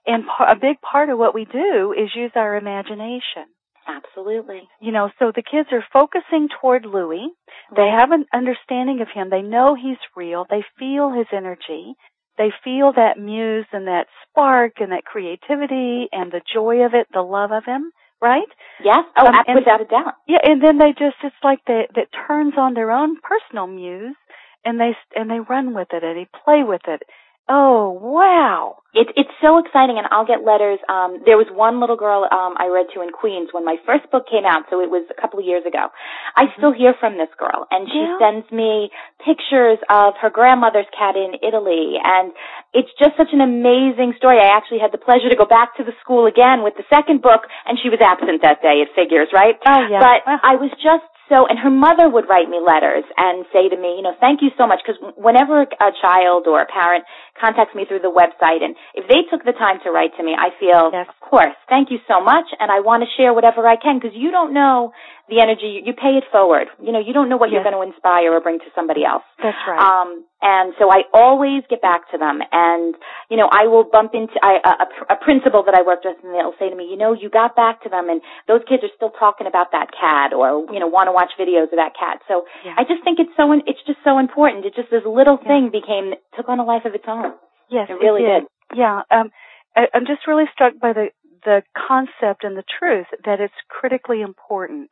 And 0.06 0.24
par- 0.26 0.50
a 0.50 0.56
big 0.56 0.80
part 0.80 1.08
of 1.08 1.18
what 1.18 1.34
we 1.34 1.44
do 1.46 1.92
is 1.96 2.10
use 2.14 2.32
our 2.36 2.56
imagination. 2.56 3.46
Absolutely. 3.88 4.62
You 4.80 4.92
know, 4.92 5.10
so 5.18 5.32
the 5.34 5.42
kids 5.42 5.68
are 5.72 5.84
focusing 5.92 6.48
toward 6.60 6.84
Louie. 6.84 7.30
They 7.74 7.88
have 7.88 8.10
an 8.10 8.26
understanding 8.34 9.00
of 9.00 9.08
him. 9.12 9.30
They 9.30 9.42
know 9.42 9.74
he's 9.74 9.98
real. 10.16 10.44
They 10.48 10.64
feel 10.78 11.12
his 11.12 11.26
energy. 11.32 11.94
They 12.38 12.52
feel 12.62 12.92
that 12.92 13.18
muse 13.18 13.66
and 13.72 13.86
that 13.86 14.06
spark 14.28 14.74
and 14.80 14.92
that 14.92 15.04
creativity 15.04 16.08
and 16.12 16.30
the 16.30 16.42
joy 16.52 16.84
of 16.84 16.94
it, 16.94 17.06
the 17.12 17.22
love 17.22 17.50
of 17.52 17.64
him, 17.64 17.92
right? 18.20 18.48
Yes. 18.84 19.04
Oh, 19.16 19.26
Um, 19.26 19.34
and- 19.46 19.54
without 19.56 19.80
a 19.80 19.84
doubt. 19.84 20.14
Yeah, 20.26 20.38
and 20.42 20.62
then 20.62 20.78
they 20.78 20.92
just 20.92 21.16
it's 21.22 21.36
like 21.42 21.60
they 21.66 21.86
that 21.94 22.08
turns 22.26 22.54
on 22.58 22.74
their 22.74 22.90
own 22.90 23.16
personal 23.20 23.66
muse 23.66 24.16
and 24.64 24.78
they 24.80 24.96
and 25.14 25.30
they 25.30 25.40
run 25.40 25.72
with 25.74 25.92
it 25.92 26.02
and 26.04 26.16
they 26.16 26.28
play 26.44 26.62
with 26.62 26.86
it. 26.88 27.02
Oh, 27.48 27.94
wow. 28.02 28.82
It, 28.90 29.12
it's 29.14 29.30
so 29.38 29.58
exciting, 29.62 29.98
and 30.02 30.08
I'll 30.10 30.26
get 30.26 30.42
letters. 30.42 30.80
Um, 30.88 31.22
there 31.28 31.36
was 31.38 31.46
one 31.52 31.78
little 31.78 31.94
girl 31.94 32.24
um, 32.26 32.58
I 32.58 32.66
read 32.72 32.90
to 32.96 33.04
in 33.06 33.12
Queens 33.14 33.52
when 33.52 33.62
my 33.62 33.76
first 33.86 34.10
book 34.10 34.26
came 34.26 34.42
out, 34.42 34.66
so 34.66 34.80
it 34.82 34.90
was 34.90 35.06
a 35.12 35.18
couple 35.20 35.38
of 35.38 35.44
years 35.46 35.62
ago. 35.62 35.92
I 36.34 36.50
still 36.58 36.72
hear 36.72 36.96
from 36.98 37.20
this 37.20 37.30
girl, 37.38 37.68
and 37.70 37.86
she 37.86 38.02
Yeah. 38.02 38.18
sends 38.18 38.50
me 38.50 38.90
pictures 39.22 39.78
of 39.92 40.16
her 40.18 40.30
grandmother's 40.32 40.88
cat 40.96 41.14
in 41.14 41.38
Italy, 41.38 42.00
and 42.02 42.32
it's 42.74 42.90
just 42.98 43.14
such 43.20 43.30
an 43.30 43.44
amazing 43.44 44.14
story. 44.16 44.40
I 44.42 44.50
actually 44.56 44.80
had 44.80 44.90
the 44.90 44.98
pleasure 44.98 45.28
to 45.28 45.36
go 45.38 45.46
back 45.46 45.76
to 45.76 45.84
the 45.84 45.94
school 46.02 46.26
again 46.26 46.64
with 46.66 46.74
the 46.74 46.88
second 46.90 47.22
book, 47.22 47.46
and 47.68 47.78
she 47.78 47.90
was 47.92 48.00
absent 48.00 48.42
that 48.42 48.58
day. 48.64 48.82
It 48.82 48.90
figures, 48.96 49.28
right? 49.30 49.54
Oh, 49.68 49.86
yeah. 49.86 50.00
But. 50.02 50.18
I 50.26 50.56
was 50.56 50.72
just 50.82 51.06
so, 51.28 51.46
and 51.46 51.58
her 51.58 51.70
mother 51.70 52.08
would 52.08 52.28
write 52.28 52.48
me 52.48 52.60
letters 52.62 53.04
and 53.16 53.44
say 53.52 53.68
to 53.68 53.76
me, 53.76 53.96
you 53.98 54.02
know, 54.02 54.14
thank 54.20 54.42
you 54.42 54.50
so 54.56 54.66
much, 54.66 54.80
because 54.84 55.00
whenever 55.16 55.62
a 55.62 55.90
child 56.00 56.46
or 56.46 56.62
a 56.62 56.66
parent 56.66 57.04
contacts 57.40 57.74
me 57.74 57.84
through 57.84 58.00
the 58.00 58.12
website, 58.12 58.62
and 58.62 58.76
if 58.94 59.08
they 59.08 59.26
took 59.30 59.44
the 59.44 59.52
time 59.52 59.78
to 59.84 59.90
write 59.90 60.14
to 60.16 60.22
me, 60.22 60.34
I 60.38 60.50
feel, 60.58 60.90
Yes. 60.92 61.06
of 61.08 61.18
course, 61.20 61.54
thank 61.68 61.90
you 61.90 61.98
so 62.06 62.22
much, 62.22 62.46
and 62.60 62.70
I 62.70 62.80
want 62.80 63.02
to 63.02 63.08
share 63.16 63.34
whatever 63.34 63.66
I 63.66 63.76
can, 63.76 63.98
because 63.98 64.14
you 64.14 64.30
don't 64.30 64.54
know 64.54 64.92
the 65.28 65.40
energy, 65.42 65.82
you 65.84 65.92
pay 65.92 66.14
it 66.14 66.24
forward. 66.30 66.68
You 66.80 66.92
know, 66.92 67.00
you 67.02 67.12
don't 67.12 67.28
know 67.28 67.36
what 67.36 67.50
you're 67.50 67.64
going 67.66 67.74
to 67.74 67.82
inspire 67.82 68.30
or 68.32 68.40
bring 68.40 68.60
to 68.60 68.70
somebody 68.74 69.04
else. 69.04 69.24
That's 69.42 69.58
right. 69.66 69.74
Um, 69.80 70.22
and 70.40 70.72
so 70.78 70.86
I 70.90 71.02
always 71.12 71.64
get 71.68 71.82
back 71.82 72.06
to 72.12 72.18
them, 72.18 72.38
and 72.52 72.94
you 73.28 73.36
know, 73.36 73.48
I 73.50 73.66
will 73.66 73.82
bump 73.82 74.12
into 74.14 74.34
I, 74.42 74.62
a, 74.62 75.14
a 75.14 75.16
principal 75.18 75.64
that 75.66 75.74
I 75.74 75.82
worked 75.82 76.04
with, 76.06 76.16
and 76.22 76.30
they'll 76.32 76.54
say 76.58 76.70
to 76.70 76.76
me, 76.76 76.86
you 76.88 76.96
know, 76.96 77.12
you 77.12 77.28
got 77.28 77.56
back 77.56 77.82
to 77.82 77.88
them, 77.88 78.08
and 78.08 78.20
those 78.46 78.60
kids 78.68 78.84
are 78.84 78.92
still 78.94 79.10
talking 79.18 79.48
about 79.48 79.72
that 79.72 79.90
cat, 79.90 80.32
or 80.32 80.62
you 80.72 80.78
know, 80.78 80.86
want 80.86 81.08
to 81.08 81.12
watch 81.12 81.34
videos 81.40 81.72
of 81.74 81.78
that 81.82 81.98
cat. 81.98 82.20
So 82.28 82.44
Yeah. 82.64 82.74
I 82.78 82.84
just 82.84 83.02
think 83.02 83.18
it's 83.18 83.34
so, 83.36 83.50
it's 83.52 83.82
just 83.86 83.98
so 84.04 84.18
important. 84.18 84.64
It 84.64 84.74
just 84.76 84.90
this 84.90 85.02
little 85.04 85.38
Yeah. 85.42 85.48
thing 85.48 85.70
became 85.72 86.14
took 86.36 86.48
on 86.48 86.60
a 86.60 86.64
life 86.64 86.84
of 86.84 86.94
its 86.94 87.04
own. 87.08 87.34
yes, 87.68 87.88
it 87.90 87.98
really 87.98 88.22
did. 88.22 88.46
did. 88.46 88.78
Yeah. 88.78 89.02
Um 89.10 89.30
I, 89.74 89.88
I'm 89.92 90.06
just 90.06 90.26
really 90.28 90.44
struck 90.52 90.78
by 90.78 90.92
the 90.92 91.10
the 91.44 91.62
concept 91.74 92.44
and 92.44 92.56
the 92.56 92.64
truth 92.78 93.06
that 93.24 93.40
it's 93.40 93.54
critically 93.68 94.20
important 94.20 94.90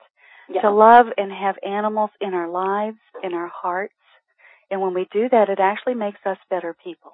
Yeah. 0.48 0.62
to 0.62 0.70
love 0.70 1.06
and 1.16 1.32
have 1.32 1.56
animals 1.66 2.10
in 2.20 2.34
our 2.34 2.48
lives, 2.48 2.98
in 3.22 3.32
our 3.34 3.48
hearts. 3.48 3.94
And 4.70 4.80
when 4.80 4.94
we 4.94 5.06
do 5.12 5.28
that, 5.30 5.48
it 5.48 5.60
actually 5.60 5.94
makes 5.94 6.20
us 6.26 6.38
better 6.50 6.74
people. 6.82 7.12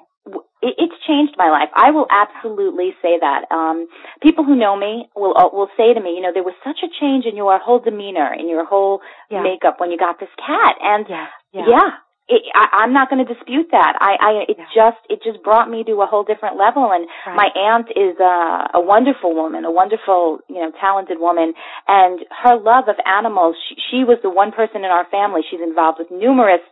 it, 0.62 0.74
it's 0.78 0.94
changed 1.06 1.34
my 1.36 1.50
life. 1.50 1.68
I 1.74 1.90
will 1.90 2.06
absolutely 2.10 2.90
say 3.02 3.18
that. 3.20 3.50
Um, 3.50 3.86
people 4.22 4.44
who 4.44 4.54
know 4.54 4.76
me 4.76 5.08
will 5.16 5.34
uh, 5.36 5.48
will 5.52 5.68
say 5.76 5.92
to 5.94 6.00
me, 6.00 6.10
you 6.14 6.20
know, 6.20 6.32
there 6.32 6.42
was 6.44 6.54
such 6.64 6.78
a 6.84 6.88
change 7.00 7.24
in 7.24 7.36
your 7.36 7.58
whole 7.58 7.78
demeanor, 7.80 8.32
in 8.32 8.48
your 8.48 8.64
whole 8.64 9.00
Yeah. 9.30 9.42
makeup 9.42 9.80
when 9.80 9.90
you 9.90 9.98
got 9.98 10.20
this 10.20 10.28
cat, 10.36 10.76
and 10.82 11.06
Yeah. 11.08 11.26
Yeah. 11.52 11.66
yeah, 11.68 11.90
it, 12.30 12.42
I, 12.54 12.86
I'm 12.86 12.92
not 12.94 13.10
going 13.10 13.24
to 13.24 13.28
dispute 13.34 13.68
that. 13.72 13.98
I, 14.00 14.12
I 14.20 14.30
it 14.48 14.56
Yeah. 14.58 14.66
just 14.74 15.02
it 15.10 15.18
just 15.22 15.42
brought 15.42 15.68
me 15.68 15.82
to 15.84 16.00
a 16.00 16.06
whole 16.06 16.22
different 16.24 16.56
level. 16.56 16.90
And 16.92 17.06
Right. 17.26 17.36
my 17.36 17.48
aunt 17.58 17.88
is 17.90 18.14
a, 18.20 18.78
a 18.78 18.80
wonderful 18.80 19.34
woman, 19.34 19.64
a 19.64 19.70
wonderful 19.70 20.38
you 20.48 20.62
know 20.62 20.70
talented 20.80 21.18
woman, 21.18 21.52
and 21.88 22.20
her 22.30 22.56
love 22.56 22.88
of 22.88 22.96
animals. 23.04 23.56
She, 23.68 23.74
she 23.90 24.00
was 24.04 24.18
the 24.22 24.30
one 24.30 24.52
person 24.52 24.84
in 24.86 24.90
our 24.90 25.04
family. 25.10 25.42
She's 25.50 25.60
involved 25.60 25.98
with 25.98 26.10
numerous 26.10 26.62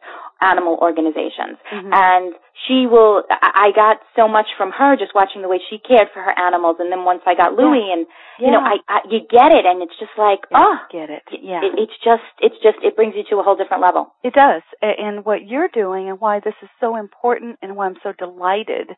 animal 0.40 0.78
organizations, 0.80 1.58
Mhm. 1.72 1.90
and 1.92 2.34
she 2.66 2.86
will. 2.86 3.24
I 3.30 3.70
got 3.74 3.98
so 4.16 4.28
much 4.28 4.46
from 4.56 4.70
her 4.72 4.96
just 4.96 5.14
watching 5.14 5.42
the 5.42 5.48
way 5.48 5.58
she 5.70 5.78
cared 5.78 6.10
for 6.10 6.20
her 6.22 6.38
animals. 6.38 6.76
And 6.80 6.90
then 6.92 7.04
once 7.04 7.22
I 7.26 7.34
got 7.34 7.54
Louie, 7.54 7.90
and 7.92 8.06
you 8.38 8.50
know, 8.50 8.60
I, 8.60 8.78
I 8.88 9.00
you 9.08 9.20
get 9.30 9.52
it, 9.52 9.64
and 9.66 9.82
it's 9.82 9.96
just 9.98 10.12
like 10.18 10.40
Yeah, 10.50 10.58
oh. 10.62 10.76
get 10.90 11.10
it. 11.10 11.22
Yeah. 11.40 11.60
It, 11.64 11.72
it's 11.78 11.96
just, 12.04 12.22
it's 12.40 12.56
just, 12.62 12.78
it 12.82 12.94
brings 12.96 13.14
you 13.16 13.24
to 13.30 13.38
a 13.38 13.42
whole 13.42 13.56
different 13.56 13.82
level. 13.82 14.14
It 14.22 14.32
does. 14.34 14.62
And 14.82 15.24
what 15.24 15.46
you're 15.46 15.68
doing 15.68 16.08
and 16.08 16.20
why 16.20 16.40
this 16.40 16.54
is 16.62 16.68
so 16.80 16.96
important 16.96 17.58
and 17.62 17.76
why 17.76 17.86
I'm 17.86 17.96
so 18.02 18.12
delighted, 18.12 18.90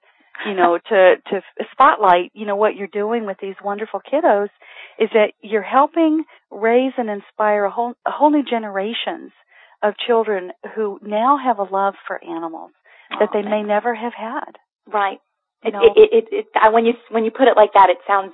you 0.47 0.55
know, 0.55 0.79
to, 0.89 1.17
to 1.31 1.43
spotlight, 1.73 2.33
you 2.35 2.45
know, 2.47 2.57
what 2.57 2.77
you're 2.77 2.87
doing 2.89 3.25
with 3.27 3.39
these 3.41 3.57
wonderful 3.65 4.01
kiddos 4.01 4.51
is 4.99 5.09
that 5.15 5.33
you're 5.41 5.63
helping 5.63 6.25
raise 6.51 6.93
and 6.99 7.09
inspire 7.11 7.65
a 7.65 7.71
whole, 7.71 7.95
a 8.07 8.11
whole 8.11 8.31
new 8.31 8.43
generations 8.43 9.33
of 9.83 9.95
children 10.07 10.53
who 10.75 10.99
now 11.03 11.39
have 11.43 11.59
a 11.59 11.63
love 11.65 11.95
for 12.07 12.23
animals 12.23 12.71
that 13.19 13.31
they 13.33 13.43
may 13.43 13.63
never 13.63 13.95
have 13.95 14.13
had. 14.15 14.59
Right. 14.87 15.19
It, 15.63 15.75
it, 15.77 16.09
it, 16.13 16.25
it, 16.33 16.47
I, 16.57 16.71
when 16.71 16.87
you 16.87 16.95
when 17.11 17.25
you 17.27 17.31
put 17.31 17.45
it 17.45 17.53
like 17.55 17.75
that, 17.75 17.91
it 17.91 17.99
sounds 18.09 18.33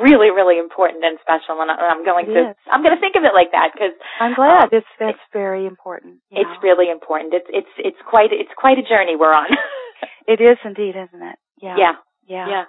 really, 0.00 0.30
really 0.32 0.56
important 0.58 1.04
and 1.04 1.18
special. 1.20 1.60
And, 1.60 1.68
I'm 1.70 2.02
going 2.02 2.30
It 2.30 2.32
to 2.32 2.50
is. 2.50 2.56
I'm 2.70 2.80
going 2.82 2.96
to 2.96 3.00
think 3.00 3.12
of 3.14 3.24
it 3.24 3.36
like 3.36 3.52
that 3.52 3.76
because 3.76 3.92
I'm 4.18 4.32
glad. 4.34 4.72
Um, 4.72 4.80
it's, 4.80 4.86
that's 4.98 5.20
very 5.34 5.66
important. 5.66 6.24
it's 6.30 6.48
know. 6.48 6.64
really 6.64 6.88
important. 6.90 7.34
It's 7.34 7.44
it's 7.52 7.74
it's 7.76 8.00
quite 8.08 8.32
it's 8.32 8.52
quite 8.56 8.78
a 8.78 8.88
journey 8.88 9.16
we're 9.16 9.34
on. 9.34 9.48
It 10.26 10.40
is 10.40 10.56
indeed, 10.64 10.94
isn't 10.96 11.22
it? 11.22 11.36
Yeah. 11.60 11.74
yeah, 11.78 11.92
Yeah. 12.26 12.46
yeah. 12.48 12.64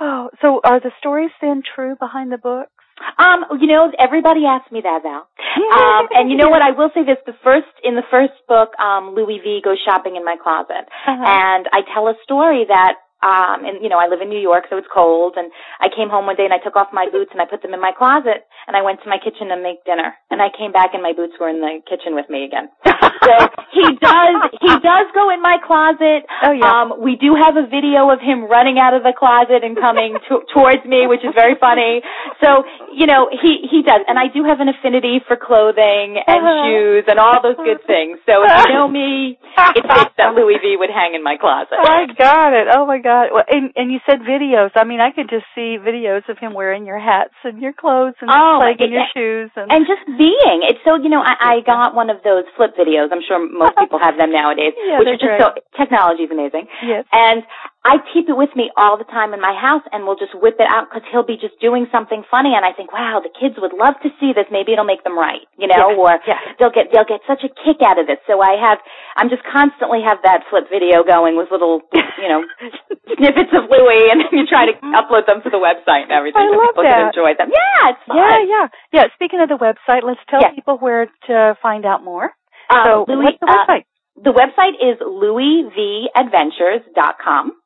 Oh, 0.00 0.28
so 0.42 0.60
are 0.64 0.80
the 0.80 0.90
stories 0.98 1.30
then 1.40 1.62
true 1.74 1.94
behind 1.98 2.30
the 2.32 2.38
books? 2.38 2.70
Um, 3.18 3.44
you 3.60 3.66
know, 3.66 3.92
everybody 3.98 4.44
asks 4.46 4.70
me 4.72 4.80
that, 4.82 5.00
Val. 5.02 5.28
Um, 5.72 6.08
and 6.12 6.30
you 6.30 6.36
know 6.36 6.48
what? 6.48 6.62
I 6.62 6.70
will 6.72 6.90
say 6.94 7.04
this: 7.04 7.18
the 7.26 7.34
first 7.44 7.68
in 7.82 7.94
the 7.94 8.02
first 8.10 8.32
book, 8.48 8.70
um, 8.78 9.14
Louie 9.14 9.40
V 9.42 9.60
goes 9.62 9.78
shopping 9.84 10.16
in 10.16 10.24
my 10.24 10.36
closet, 10.42 10.88
Uh-huh. 11.06 11.24
and 11.26 11.68
I 11.72 11.80
tell 11.92 12.08
a 12.08 12.14
story 12.24 12.64
that. 12.68 12.94
Um, 13.24 13.64
and 13.64 13.80
you 13.80 13.88
know, 13.88 13.96
I 13.96 14.06
live 14.12 14.20
in 14.20 14.28
New 14.28 14.38
York, 14.38 14.64
so 14.68 14.76
it's 14.76 14.86
cold. 14.92 15.34
And 15.40 15.48
I 15.80 15.88
came 15.88 16.12
home 16.12 16.26
one 16.28 16.36
day 16.36 16.44
and 16.44 16.52
I 16.52 16.60
took 16.60 16.76
off 16.76 16.92
my 16.92 17.08
boots 17.10 17.32
and 17.32 17.40
I 17.40 17.46
put 17.48 17.62
them 17.64 17.72
in 17.72 17.80
my 17.80 17.92
closet. 17.96 18.44
And 18.68 18.76
I 18.76 18.82
went 18.84 19.00
to 19.02 19.08
my 19.08 19.16
kitchen 19.16 19.48
to 19.48 19.56
make 19.56 19.80
dinner. 19.88 20.12
And 20.30 20.40
I 20.44 20.48
came 20.52 20.72
back 20.72 20.92
and 20.92 21.02
my 21.02 21.12
boots 21.16 21.32
were 21.40 21.48
in 21.48 21.60
the 21.64 21.80
kitchen 21.88 22.12
with 22.14 22.28
me 22.28 22.44
again. 22.44 22.68
so 23.24 23.34
he 23.72 23.86
does, 23.96 24.36
he 24.60 24.72
does 24.84 25.06
go 25.16 25.32
in 25.32 25.40
my 25.40 25.56
closet. 25.64 26.28
Oh, 26.44 26.52
yeah. 26.52 26.68
Um, 26.68 27.00
we 27.00 27.16
do 27.16 27.32
have 27.34 27.56
a 27.56 27.64
video 27.64 28.12
of 28.12 28.20
him 28.20 28.44
running 28.44 28.76
out 28.78 28.92
of 28.92 29.02
the 29.02 29.12
closet 29.16 29.64
and 29.64 29.72
coming 29.76 30.16
to, 30.28 30.44
towards 30.54 30.84
me, 30.84 31.06
which 31.08 31.24
is 31.24 31.32
very 31.34 31.56
funny. 31.56 32.04
So, 32.44 32.64
you 32.92 33.06
know, 33.08 33.28
he, 33.32 33.64
he 33.72 33.80
does. 33.80 34.04
And 34.08 34.18
I 34.20 34.28
do 34.28 34.44
have 34.44 34.60
an 34.60 34.68
affinity 34.68 35.20
for 35.26 35.36
clothing 35.40 36.20
and 36.20 36.44
Uh-huh. 36.44 36.68
shoes 36.68 37.04
and 37.08 37.18
all 37.18 37.40
those 37.40 37.56
good 37.56 37.80
things. 37.88 38.18
So 38.28 38.44
if 38.44 38.52
you 38.68 38.74
know 38.74 38.88
me, 38.88 39.38
it 39.76 39.84
fits 39.86 40.12
that 40.20 40.34
Louie 40.36 40.58
V 40.60 40.76
would 40.76 40.90
hang 40.92 41.14
in 41.14 41.22
my 41.24 41.36
closet. 41.40 41.80
I 41.80 42.04
got 42.18 42.52
it. 42.52 42.68
Oh 42.68 42.84
my 42.84 42.98
god. 42.98 43.13
Uh, 43.14 43.26
well, 43.34 43.44
and 43.48 43.70
and 43.76 43.92
you 43.92 44.00
said 44.08 44.20
videos. 44.20 44.70
I 44.74 44.84
mean, 44.84 45.00
I 45.00 45.10
could 45.12 45.28
just 45.30 45.46
see 45.54 45.78
videos 45.78 46.28
of 46.28 46.38
him 46.38 46.52
wearing 46.54 46.84
your 46.84 46.98
hats 46.98 47.34
and 47.44 47.62
your 47.62 47.72
clothes 47.72 48.14
and 48.20 48.30
Oh, 48.30 48.58
playing 48.60 48.78
in 48.80 48.90
it- 48.90 48.96
your 48.98 49.06
shoes 49.14 49.50
and, 49.56 49.70
And 49.70 49.86
just 49.86 50.02
being. 50.18 50.58
It's 50.68 50.80
so, 50.84 50.96
you 50.96 51.08
know, 51.08 51.22
I, 51.22 51.34
I 51.40 51.60
got 51.64 51.94
one 51.94 52.10
of 52.10 52.18
those 52.24 52.44
flip 52.56 52.72
videos. 52.76 53.08
I'm 53.12 53.22
sure 53.26 53.38
most 53.38 53.76
people 53.82 53.98
have 53.98 54.16
them 54.18 54.32
nowadays, 54.32 54.72
Yeah, 54.82 54.98
which 54.98 55.06
they're 55.06 55.14
are 55.14 55.38
just 55.38 55.54
great. 55.54 55.62
so, 55.76 55.78
technology 55.82 56.24
is 56.24 56.30
amazing. 56.30 56.66
yes. 56.82 57.04
And 57.12 57.42
I 57.84 58.00
keep 58.16 58.32
it 58.32 58.36
with 58.36 58.48
me 58.56 58.72
all 58.80 58.96
the 58.96 59.04
time 59.04 59.36
in 59.36 59.44
my 59.44 59.52
house 59.52 59.84
and 59.92 60.08
we'll 60.08 60.16
just 60.16 60.32
whip 60.32 60.56
it 60.56 60.64
out 60.64 60.88
because 60.88 61.04
he'll 61.12 61.20
be 61.28 61.36
just 61.36 61.60
doing 61.60 61.84
something 61.92 62.24
funny 62.32 62.56
and 62.56 62.64
I 62.64 62.72
think, 62.72 62.96
wow, 62.96 63.20
the 63.20 63.28
kids 63.28 63.60
would 63.60 63.76
love 63.76 64.00
to 64.00 64.08
see 64.16 64.32
this. 64.32 64.48
Maybe 64.48 64.72
it'll 64.72 64.88
make 64.88 65.04
them 65.04 65.20
right, 65.20 65.44
you 65.60 65.68
know, 65.68 65.92
Yeah, 65.92 66.00
or 66.00 66.16
yeah. 66.24 66.40
they'll 66.56 66.72
get, 66.72 66.96
they'll 66.96 67.04
get 67.04 67.20
such 67.28 67.44
a 67.44 67.52
kick 67.52 67.84
out 67.84 68.00
of 68.00 68.08
this. 68.08 68.16
So 68.24 68.40
I 68.40 68.56
have, 68.56 68.80
I'm 69.20 69.28
just 69.28 69.44
constantly 69.44 70.00
have 70.00 70.16
that 70.24 70.48
flip 70.48 70.72
video 70.72 71.04
going 71.04 71.36
with 71.36 71.52
little, 71.52 71.84
you 71.92 72.28
know, 72.32 72.40
snippets 73.20 73.52
of 73.52 73.68
Louie 73.68 74.08
and 74.08 74.24
then 74.24 74.32
you 74.32 74.48
try 74.48 74.64
to 74.64 74.72
upload 74.96 75.28
them 75.28 75.44
to 75.44 75.52
the 75.52 75.60
website 75.60 76.08
and 76.08 76.12
everything 76.16 76.40
I 76.40 76.48
so 76.48 76.56
love 76.56 76.72
people 76.72 76.88
can 76.88 77.12
enjoy 77.12 77.36
them. 77.36 77.52
Yeah, 77.52 77.92
it's 77.92 78.00
fun. 78.08 78.16
Yeah, 78.16 78.40
yeah. 78.48 78.66
Yeah, 78.96 79.12
speaking 79.12 79.44
of 79.44 79.52
the 79.52 79.60
website, 79.60 80.08
let's 80.08 80.24
tell 80.32 80.40
Yeah. 80.40 80.56
people 80.56 80.80
where 80.80 81.12
to 81.28 81.52
find 81.60 81.84
out 81.84 82.00
more. 82.02 82.32
Um, 82.72 82.80
so, 82.88 83.04
Louis, 83.12 83.36
what's 83.36 83.44
the 83.44 83.52
uh, 83.52 83.60
website? 83.68 83.84
The 84.24 84.32
website 84.32 84.80
is 84.80 84.96
louievadventures.com. 85.04 87.60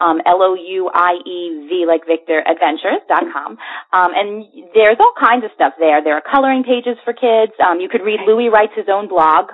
Um, 0.00 0.20
L-O-U-I-E-V 0.26 1.84
like 1.86 2.06
Victor 2.06 2.40
Adventures 2.40 2.82
adventures.com. 2.82 3.58
Um, 3.92 4.10
and 4.14 4.44
there's 4.74 4.96
all 5.00 5.12
kinds 5.18 5.44
of 5.44 5.50
stuff 5.54 5.74
there. 5.78 6.02
There 6.02 6.14
are 6.14 6.22
coloring 6.22 6.64
pages 6.64 6.96
for 7.04 7.12
kids. 7.12 7.52
Um, 7.60 7.80
you 7.80 7.88
could 7.88 8.02
read 8.02 8.20
Louie 8.26 8.48
writes 8.48 8.72
his 8.76 8.86
own 8.88 9.08
blog. 9.08 9.52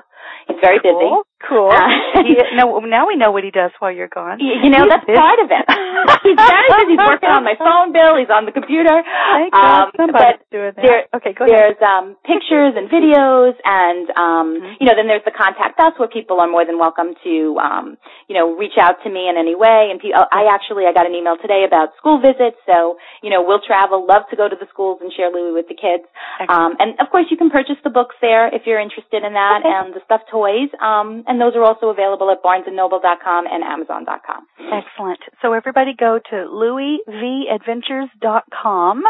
He's 0.49 0.57
very 0.61 0.79
busy. 0.79 0.97
Cool. 0.97 1.23
Cool. 1.49 1.71
Uh, 1.71 1.87
he, 2.27 2.35
no, 2.59 2.81
now 2.83 3.07
we 3.07 3.15
know 3.15 3.31
what 3.31 3.45
he 3.45 3.53
does 3.55 3.71
while 3.79 3.93
you're 3.95 4.11
gone. 4.11 4.39
Y- 4.43 4.59
You 4.65 4.71
know, 4.75 4.83
He's 4.83 4.91
that's 4.91 5.07
busy. 5.07 5.19
part 5.23 5.39
of 5.39 5.47
it. 5.55 5.65
he's 6.27 6.35
very 6.35 6.67
busy. 6.83 6.99
He's 6.99 7.05
working 7.07 7.31
on 7.31 7.45
my 7.47 7.55
phone 7.63 7.93
bill. 7.95 8.19
He's 8.19 8.27
on 8.33 8.43
the 8.43 8.51
computer. 8.51 8.91
Thank 8.91 9.55
Um, 9.55 9.93
God 9.95 9.95
somebody's 9.95 10.43
but 10.43 10.51
doing 10.51 10.73
that. 10.75 10.83
there- 10.83 11.07
okay, 11.15 11.33
go 11.39 11.45
ahead. 11.47 11.55
There's 11.55 11.81
um, 11.85 12.17
pictures 12.27 12.75
and 12.75 12.91
videos, 12.91 13.55
and 13.63 14.11
um, 14.19 14.47
Mhm. 14.59 14.83
you 14.83 14.87
know, 14.91 14.97
then 14.99 15.07
there's 15.07 15.23
the 15.25 15.31
contact 15.31 15.79
us 15.79 15.95
where 16.01 16.09
people 16.11 16.41
are 16.43 16.49
more 16.51 16.65
than 16.67 16.75
welcome 16.81 17.15
to, 17.23 17.35
um, 17.63 17.95
you 18.27 18.35
know, 18.35 18.57
reach 18.59 18.75
out 18.81 18.99
to 19.05 19.09
me 19.11 19.29
in 19.31 19.37
any 19.39 19.55
way. 19.55 19.89
And 19.95 20.01
pe- 20.03 20.11
I 20.17 20.51
actually 20.51 20.87
I 20.91 20.93
got 20.93 21.07
an 21.07 21.15
email 21.15 21.37
today 21.39 21.63
about 21.63 21.95
school 22.03 22.19
visits, 22.19 22.59
so 22.67 22.99
you 23.23 23.31
know, 23.31 23.43
we'll 23.47 23.63
travel. 23.63 24.03
Love 24.09 24.27
to 24.31 24.37
go 24.37 24.49
to 24.49 24.57
the 24.59 24.67
schools 24.75 24.99
and 25.01 25.13
share 25.15 25.31
Louie 25.31 25.53
with 25.55 25.69
the 25.71 25.79
kids. 25.79 26.03
Um, 26.51 26.75
and 26.83 26.99
of 26.99 27.11
course, 27.15 27.27
you 27.31 27.37
can 27.37 27.51
purchase 27.51 27.79
the 27.87 27.91
books 27.95 28.17
there 28.21 28.49
if 28.51 28.67
you're 28.67 28.81
interested 28.83 29.23
in 29.23 29.35
that, 29.39 29.63
Okay. 29.63 29.71
and 29.71 29.95
the 29.95 30.01
stuffed 30.09 30.25
toys. 30.33 30.73
Um, 30.81 31.23
and 31.29 31.37
those 31.41 31.53
are 31.55 31.63
also 31.63 31.91
available 31.93 32.31
at 32.33 32.41
BarnesandNoble.com 32.43 33.45
and 33.47 33.61
Amazon.com. 33.63 34.47
Excellent. 34.73 35.21
So 35.43 35.53
everybody 35.53 35.93
go 35.93 36.19
to 36.33 36.37
louievadventures.com 36.49 39.05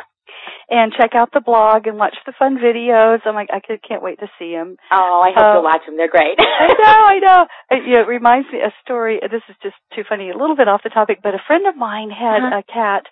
and 0.70 0.92
check 0.92 1.14
out 1.14 1.30
the 1.32 1.40
blog 1.40 1.86
and 1.86 1.96
watch 1.96 2.14
the 2.26 2.32
fun 2.38 2.58
videos. 2.58 3.20
I'm 3.24 3.34
like, 3.34 3.48
I 3.52 3.60
could, 3.60 3.82
can't 3.86 4.02
wait 4.02 4.18
to 4.20 4.28
see 4.38 4.52
them. 4.52 4.76
Oh, 4.92 5.22
I 5.24 5.30
hope 5.34 5.46
Oh. 5.46 5.52
you'll 5.54 5.62
watch 5.64 5.80
them. 5.86 5.96
They're 5.96 6.08
great. 6.10 6.38
I 6.38 6.66
know, 6.68 7.06
I 7.06 7.18
know. 7.18 7.46
It, 7.70 7.84
you 7.86 7.94
know, 7.94 8.02
it 8.02 8.08
reminds 8.08 8.50
me 8.52 8.60
a 8.60 8.72
story. 8.82 9.18
This 9.22 9.42
is 9.48 9.56
just 9.62 9.76
too 9.94 10.02
funny, 10.08 10.28
a 10.30 10.36
little 10.36 10.56
bit 10.56 10.68
off 10.68 10.82
the 10.82 10.90
topic, 10.90 11.20
but 11.22 11.34
a 11.34 11.38
friend 11.46 11.66
of 11.66 11.76
mine 11.76 12.10
had 12.10 12.42
Uh-huh. 12.42 12.58
a 12.60 12.62
cat, 12.72 13.04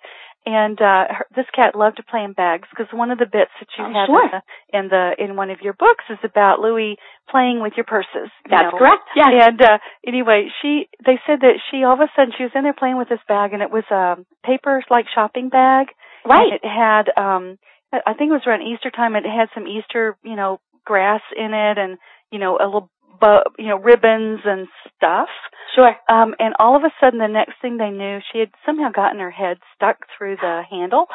and 0.47 0.79
uh 0.81 1.05
her, 1.11 1.25
this 1.35 1.45
cat 1.53 1.75
loved 1.75 1.97
to 1.97 2.03
play 2.03 2.23
in 2.23 2.31
bags 2.31 2.67
because 2.71 2.87
one 2.95 3.11
of 3.11 3.19
the 3.19 3.25
bits 3.27 3.51
that 3.59 3.67
you 3.77 3.83
Oh, 3.83 3.91
have 3.93 4.07
sure. 4.07 4.23
in, 4.25 4.31
the, 4.31 4.41
in 4.79 4.87
the 4.87 5.03
in 5.31 5.35
one 5.35 5.49
of 5.51 5.59
your 5.61 5.73
books 5.73 6.05
is 6.09 6.17
about 6.23 6.59
Louie 6.59 6.95
playing 7.29 7.59
with 7.61 7.73
your 7.75 7.83
purses. 7.85 8.31
you 8.45 8.49
That's 8.51 8.71
know. 8.71 8.79
correct. 8.79 9.03
Yes. 9.15 9.27
And 9.47 9.61
uh 9.61 9.77
anyway, 10.07 10.47
she 10.61 10.87
they 11.05 11.19
said 11.27 11.41
that 11.41 11.59
she 11.69 11.83
all 11.83 11.93
of 11.93 11.99
a 11.99 12.07
sudden 12.15 12.31
she 12.37 12.43
was 12.43 12.53
in 12.55 12.63
there 12.63 12.73
playing 12.73 12.97
with 12.97 13.09
this 13.09 13.19
bag 13.27 13.51
and 13.53 13.61
it 13.61 13.71
was 13.71 13.83
a 13.91 14.15
paper 14.45 14.81
like 14.89 15.05
shopping 15.13 15.49
bag. 15.49 15.87
right. 16.25 16.47
And 16.47 16.53
it 16.53 16.65
had 16.65 17.05
um 17.19 17.57
I 17.91 17.99
I 18.07 18.13
think 18.13 18.29
it 18.31 18.39
was 18.39 18.47
around 18.47 18.63
Easter 18.63 18.89
time 18.91 19.15
it 19.15 19.25
had 19.25 19.49
some 19.53 19.67
Easter, 19.67 20.15
you 20.23 20.35
know, 20.35 20.59
grass 20.85 21.21
in 21.35 21.53
it 21.53 21.77
and 21.77 21.97
you 22.31 22.39
know, 22.39 22.57
a 22.57 22.65
little 22.65 22.89
bu- 23.19 23.49
you 23.57 23.69
know, 23.69 23.77
ribbons 23.77 24.41
and 24.45 24.67
stuff. 24.95 25.29
Sure. 25.75 25.95
Um 26.09 26.35
and 26.39 26.55
all 26.59 26.75
of 26.75 26.83
a 26.83 26.91
sudden 26.99 27.19
the 27.19 27.27
next 27.27 27.61
thing 27.61 27.77
they 27.77 27.89
knew 27.89 28.19
she 28.31 28.39
had 28.39 28.49
somehow 28.65 28.91
gotten 28.91 29.19
her 29.19 29.31
head 29.31 29.57
stuck 29.75 29.97
through 30.17 30.37
the 30.37 30.61
handle. 30.69 31.05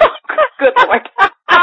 Good 0.58 0.74
lord. 0.76 1.08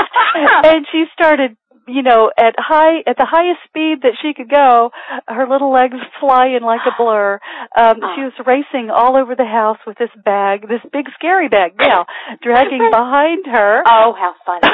and 0.65 0.85
she 0.91 1.05
started 1.13 1.57
you 1.87 2.03
know, 2.03 2.29
at 2.37 2.53
high 2.57 2.99
at 3.07 3.15
the 3.17 3.25
highest 3.25 3.63
speed 3.63 4.03
that 4.03 4.19
she 4.21 4.33
could 4.35 4.51
go, 4.51 4.91
her 5.27 5.47
little 5.47 5.71
legs 5.71 5.95
flying 6.19 6.61
like 6.61 6.81
a 6.85 6.91
blur. 6.99 7.39
Um, 7.75 7.95
she 8.15 8.21
was 8.27 8.35
racing 8.45 8.91
all 8.91 9.15
over 9.15 9.35
the 9.35 9.47
house 9.47 9.79
with 9.87 9.97
this 9.97 10.11
bag, 10.23 10.67
this 10.67 10.83
big 10.91 11.05
scary 11.15 11.47
bag 11.47 11.73
now, 11.79 12.05
dragging 12.43 12.91
behind 12.91 13.45
her. 13.47 13.83
Oh, 13.87 14.13
how 14.13 14.35
funny. 14.45 14.67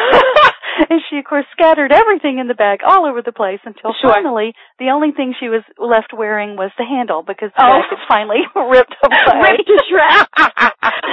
and 0.90 1.02
she 1.10 1.18
of 1.20 1.26
course 1.26 1.46
scattered 1.52 1.92
everything 1.92 2.40
in 2.40 2.48
the 2.48 2.54
bag 2.58 2.80
all 2.86 3.06
over 3.06 3.22
the 3.22 3.32
place 3.32 3.60
until 3.66 3.94
Sure. 4.02 4.12
finally 4.14 4.54
the 4.80 4.90
only 4.90 5.12
thing 5.12 5.34
she 5.40 5.50
was 5.50 5.62
left 5.78 6.14
wearing 6.16 6.56
was 6.56 6.72
the 6.78 6.86
handle 6.86 7.22
because 7.22 7.52
the 7.58 7.64
Oh. 7.64 7.80
bag 7.80 7.84
had 7.90 8.00
finally 8.08 8.42
ripped 8.56 8.96
away. 9.04 9.58
Ripped 9.60 9.68
to 9.68 9.78
shreds. 9.90 10.28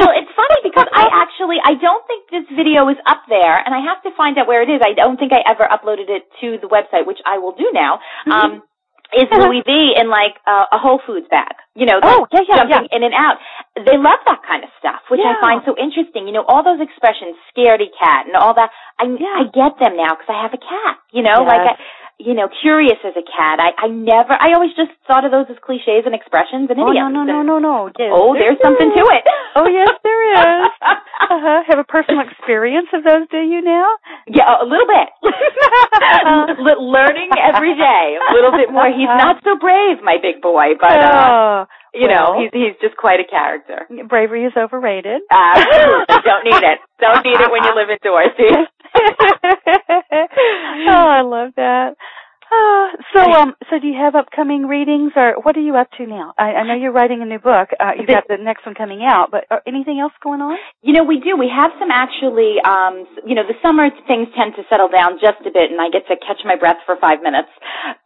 well, 0.00 0.12
it's 0.16 0.32
funny 0.36 0.58
because 0.64 0.86
I 0.94 1.04
actually 1.12 1.58
I 1.64 1.74
don't 1.74 2.04
think 2.06 2.30
this 2.30 2.46
video 2.56 2.88
is 2.88 2.96
up 3.06 3.22
there, 3.28 3.58
and 3.58 3.74
I 3.74 3.80
have 3.84 4.02
to 4.04 4.10
find 4.16 4.38
out 4.38 4.46
where 4.46 4.62
it 4.62 4.70
is. 4.70 4.80
I 4.84 4.94
don't 4.94 5.16
think 5.18 5.32
I 5.32 5.42
ever 5.48 5.66
uploaded 5.68 6.08
it 6.08 6.24
to 6.40 6.58
the 6.60 6.68
website, 6.68 7.06
which 7.06 7.18
I 7.26 7.38
will 7.38 7.52
do 7.52 7.68
now. 7.72 8.00
Um, 8.30 8.62
is 9.12 9.26
Louie 9.32 9.62
V 9.66 9.94
in 9.98 10.08
like 10.08 10.38
uh, 10.46 10.70
a 10.70 10.78
Whole 10.78 11.00
Foods 11.04 11.26
bag? 11.30 11.50
You 11.74 11.86
know, 11.86 11.98
Oh, 12.02 12.26
yeah, 12.32 12.40
yeah, 12.48 12.56
jumping 12.68 12.88
in 12.92 13.02
and 13.02 13.14
out. 13.14 13.38
They 13.76 13.96
love 13.96 14.20
that 14.26 14.42
kind 14.46 14.64
of 14.64 14.70
stuff, 14.78 15.00
which 15.08 15.22
I 15.24 15.38
find 15.40 15.62
so 15.64 15.74
interesting. 15.78 16.26
You 16.26 16.34
know, 16.34 16.44
all 16.48 16.62
those 16.62 16.80
expressions, 16.82 17.36
"scaredy 17.54 17.88
cat" 17.98 18.26
and 18.26 18.34
all 18.36 18.52
that. 18.54 18.70
I 18.98 19.04
Yeah. 19.06 19.40
I 19.40 19.44
get 19.52 19.78
them 19.78 19.96
now 19.96 20.14
because 20.18 20.28
I 20.28 20.42
have 20.42 20.52
a 20.52 20.58
cat. 20.60 20.98
You 21.12 21.22
know, 21.22 21.46
Yes. 21.46 21.48
like 21.48 21.64
I, 21.64 21.74
you 22.18 22.34
know, 22.34 22.48
curious 22.60 22.98
as 23.04 23.14
a 23.16 23.22
cat. 23.24 23.56
I, 23.62 23.72
I 23.78 23.88
never, 23.88 24.36
I 24.36 24.52
always 24.52 24.74
just 24.76 24.90
thought 25.06 25.24
of 25.24 25.30
those 25.30 25.46
as 25.48 25.56
cliches 25.64 26.04
and 26.04 26.14
expressions 26.14 26.68
and 26.68 26.76
oh, 26.78 26.90
idioms. 26.90 27.14
no, 27.14 27.24
no, 27.24 27.40
no, 27.40 27.56
no, 27.56 27.58
no. 27.58 27.90
Yes, 27.96 28.12
oh, 28.12 28.34
there's 28.36 28.58
something 28.60 28.90
to 28.92 29.04
it. 29.16 29.24
oh, 29.56 29.66
yes, 29.68 29.88
there 30.04 30.22
is. 30.34 30.68
Uh-huh. 31.30 31.62
Have 31.68 31.78
a 31.78 31.84
personal 31.84 32.26
experience 32.26 32.88
of 32.92 33.04
those, 33.04 33.28
do 33.30 33.38
you 33.38 33.62
now? 33.62 33.86
Yeah, 34.26 34.50
a 34.60 34.66
little 34.66 34.86
bit. 34.88 35.08
L- 36.58 36.90
learning 36.90 37.30
every 37.38 37.74
day. 37.76 38.18
A 38.18 38.34
little 38.34 38.50
bit 38.52 38.72
more. 38.72 38.88
He's 38.90 39.06
not 39.06 39.38
so 39.44 39.56
brave, 39.56 40.02
my 40.02 40.16
big 40.20 40.42
boy, 40.42 40.74
but, 40.80 40.90
uh, 40.98 41.06
Oh, 41.06 41.66
you 41.94 42.08
know, 42.08 42.38
he's, 42.38 42.50
he's 42.52 42.76
just 42.80 42.96
quite 42.96 43.20
a 43.20 43.24
character. 43.28 43.86
bravery 44.08 44.44
is 44.44 44.52
overrated. 44.56 45.22
Uh, 45.30 45.36
Absolutely. 45.58 46.22
Don't 46.24 46.44
need 46.44 46.62
it. 46.62 46.78
Don't 47.00 47.24
need 47.24 47.40
it 47.40 47.50
when 47.50 47.64
you 47.64 47.74
live 47.74 47.90
indoors, 47.90 48.32
do 48.36 48.44
you? 48.50 48.66
oh, 50.88 51.08
I 51.08 51.22
love 51.22 51.52
that. 51.56 51.94
Uh, 52.50 52.86
so, 53.14 53.22
um, 53.32 53.54
so 53.70 53.78
do 53.78 53.86
you 53.86 53.96
have 53.98 54.14
upcoming 54.14 54.66
readings, 54.66 55.12
or 55.16 55.40
what 55.42 55.56
are 55.56 55.62
you 55.62 55.76
up 55.76 55.90
to 55.98 56.06
now? 56.06 56.34
I, 56.36 56.60
I 56.60 56.66
know 56.66 56.74
you're 56.74 56.92
writing 56.92 57.22
a 57.22 57.26
new 57.26 57.38
book. 57.38 57.70
Uh, 57.78 57.92
you've 57.96 58.08
got 58.08 58.26
the 58.28 58.36
next 58.40 58.66
one 58.66 58.74
coming 58.74 59.02
out, 59.06 59.30
but 59.30 59.44
uh, 59.50 59.62
anything 59.66 60.00
else 60.00 60.12
going 60.22 60.40
on? 60.40 60.58
You 60.82 60.92
know, 60.92 61.04
we 61.04 61.20
do. 61.20 61.36
We 61.36 61.48
have 61.48 61.70
some 61.78 61.90
actually, 61.90 62.58
um, 62.64 63.06
you 63.26 63.34
know, 63.34 63.46
the 63.46 63.54
summer 63.62 63.88
things 64.06 64.28
tend 64.34 64.54
to 64.56 64.62
settle 64.68 64.88
down 64.88 65.22
just 65.22 65.38
a 65.46 65.52
bit 65.52 65.70
and 65.70 65.80
I 65.80 65.88
get 65.88 66.06
to 66.08 66.16
catch 66.18 66.42
my 66.44 66.56
breath 66.56 66.82
for 66.86 66.96
five 66.98 67.22
minutes, 67.22 67.48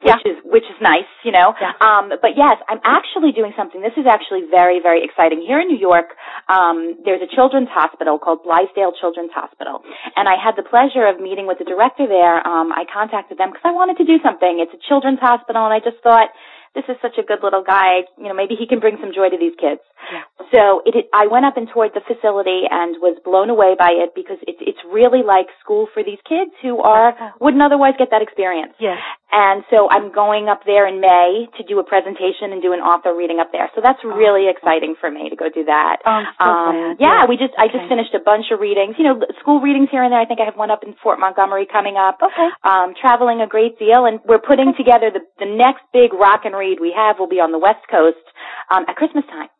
which 0.02 0.24
is, 0.26 0.36
which 0.44 0.68
is 0.68 0.76
nice, 0.80 1.08
you 1.24 1.32
know. 1.32 1.54
Yeah. 1.56 1.72
Um, 1.80 2.12
but 2.20 2.36
yes, 2.36 2.60
I'm 2.68 2.80
actually 2.84 3.32
doing 3.32 3.56
something. 3.56 3.80
This 3.80 3.96
is 3.96 4.04
actually 4.04 4.44
very, 4.50 4.80
very 4.80 5.04
exciting. 5.04 5.40
Here 5.40 5.60
in 5.60 5.68
New 5.68 5.80
York, 5.80 6.12
um, 6.48 7.00
there's 7.04 7.22
a 7.22 7.30
children's 7.32 7.72
hospital 7.72 8.18
called 8.18 8.44
Blythedale 8.44 8.92
Children's 9.00 9.32
Hospital. 9.32 9.80
And 10.16 10.28
I 10.28 10.36
had 10.36 10.56
the 10.56 10.66
pleasure 10.66 11.06
of 11.06 11.20
meeting 11.20 11.46
with 11.46 11.58
the 11.58 11.64
director 11.64 12.06
there. 12.06 12.44
Um, 12.44 12.72
I 12.72 12.84
contacted 12.92 13.38
them 13.38 13.50
because 13.50 13.64
I 13.64 13.72
wanted 13.72 13.96
to 13.98 14.04
do 14.04 14.18
something. 14.20 14.33
It's 14.42 14.74
a 14.74 14.82
children's 14.88 15.20
hospital 15.20 15.64
and 15.64 15.72
I 15.74 15.80
just 15.80 16.02
thought, 16.02 16.30
this 16.74 16.84
is 16.88 16.96
such 17.00 17.16
a 17.18 17.22
good 17.22 17.38
little 17.42 17.62
guy. 17.62 18.02
You 18.18 18.28
know, 18.28 18.34
maybe 18.34 18.58
he 18.58 18.66
can 18.66 18.80
bring 18.80 18.98
some 19.00 19.14
joy 19.14 19.30
to 19.30 19.38
these 19.38 19.54
kids. 19.54 19.80
Yeah. 20.10 20.26
So 20.50 20.82
it, 20.84 21.06
I 21.14 21.30
went 21.30 21.46
up 21.46 21.56
and 21.56 21.68
toured 21.72 21.94
the 21.94 22.02
facility 22.02 22.66
and 22.68 22.98
was 22.98 23.16
blown 23.24 23.48
away 23.48 23.78
by 23.78 23.94
it 23.94 24.10
because 24.14 24.38
it's 24.42 24.58
it's 24.60 24.82
really 24.90 25.22
like 25.22 25.46
school 25.62 25.86
for 25.94 26.02
these 26.02 26.18
kids 26.28 26.50
who 26.60 26.82
are 26.82 27.14
wouldn't 27.40 27.62
otherwise 27.62 27.94
get 27.96 28.10
that 28.10 28.22
experience. 28.22 28.74
Yes. 28.78 28.98
And 29.34 29.66
so 29.68 29.90
I'm 29.90 30.14
going 30.14 30.46
up 30.46 30.62
there 30.64 30.86
in 30.86 31.00
May 31.02 31.50
to 31.58 31.62
do 31.66 31.80
a 31.82 31.84
presentation 31.84 32.54
and 32.54 32.62
do 32.62 32.70
an 32.72 32.78
author 32.78 33.10
reading 33.10 33.40
up 33.42 33.50
there. 33.50 33.66
So 33.74 33.82
that's 33.82 33.98
really 34.06 34.46
exciting 34.46 34.94
for 35.00 35.10
me 35.10 35.26
to 35.28 35.34
go 35.34 35.50
do 35.50 35.64
that. 35.66 35.98
Oh, 36.06 36.22
so 36.38 36.44
um, 36.46 36.74
yeah, 37.02 37.26
Yeah. 37.26 37.26
we 37.26 37.34
just 37.36 37.50
I 37.58 37.66
just 37.66 37.90
finished 37.90 38.14
a 38.14 38.22
bunch 38.22 38.54
of 38.54 38.60
readings. 38.62 38.94
You 38.94 39.10
know, 39.10 39.16
school 39.42 39.58
readings 39.60 39.90
here 39.90 40.06
and 40.06 40.12
there. 40.14 40.20
I 40.22 40.24
think 40.24 40.38
I 40.38 40.44
have 40.46 40.54
one 40.54 40.70
up 40.70 40.84
in 40.86 40.94
Fort 41.02 41.18
Montgomery 41.18 41.66
coming 41.66 41.96
up 41.98 42.22
Okay. 42.22 42.48
um, 42.62 42.94
traveling 42.94 43.40
a 43.42 43.48
great 43.50 43.74
deal, 43.78 44.06
and 44.06 44.20
we're 44.22 44.38
putting 44.38 44.70
together 44.78 45.10
the 45.10 45.26
the 45.42 45.50
next 45.50 45.82
big 45.92 46.14
rock 46.14 46.46
and 46.46 46.54
read 46.54 46.78
we 46.78 46.94
have 46.94 47.18
will 47.18 47.26
be 47.28 47.42
on 47.42 47.50
the 47.50 47.58
West 47.58 47.82
Coast 47.90 48.22
um, 48.70 48.84
at 48.86 48.94
Christmas 48.94 49.24
time. 49.26 49.50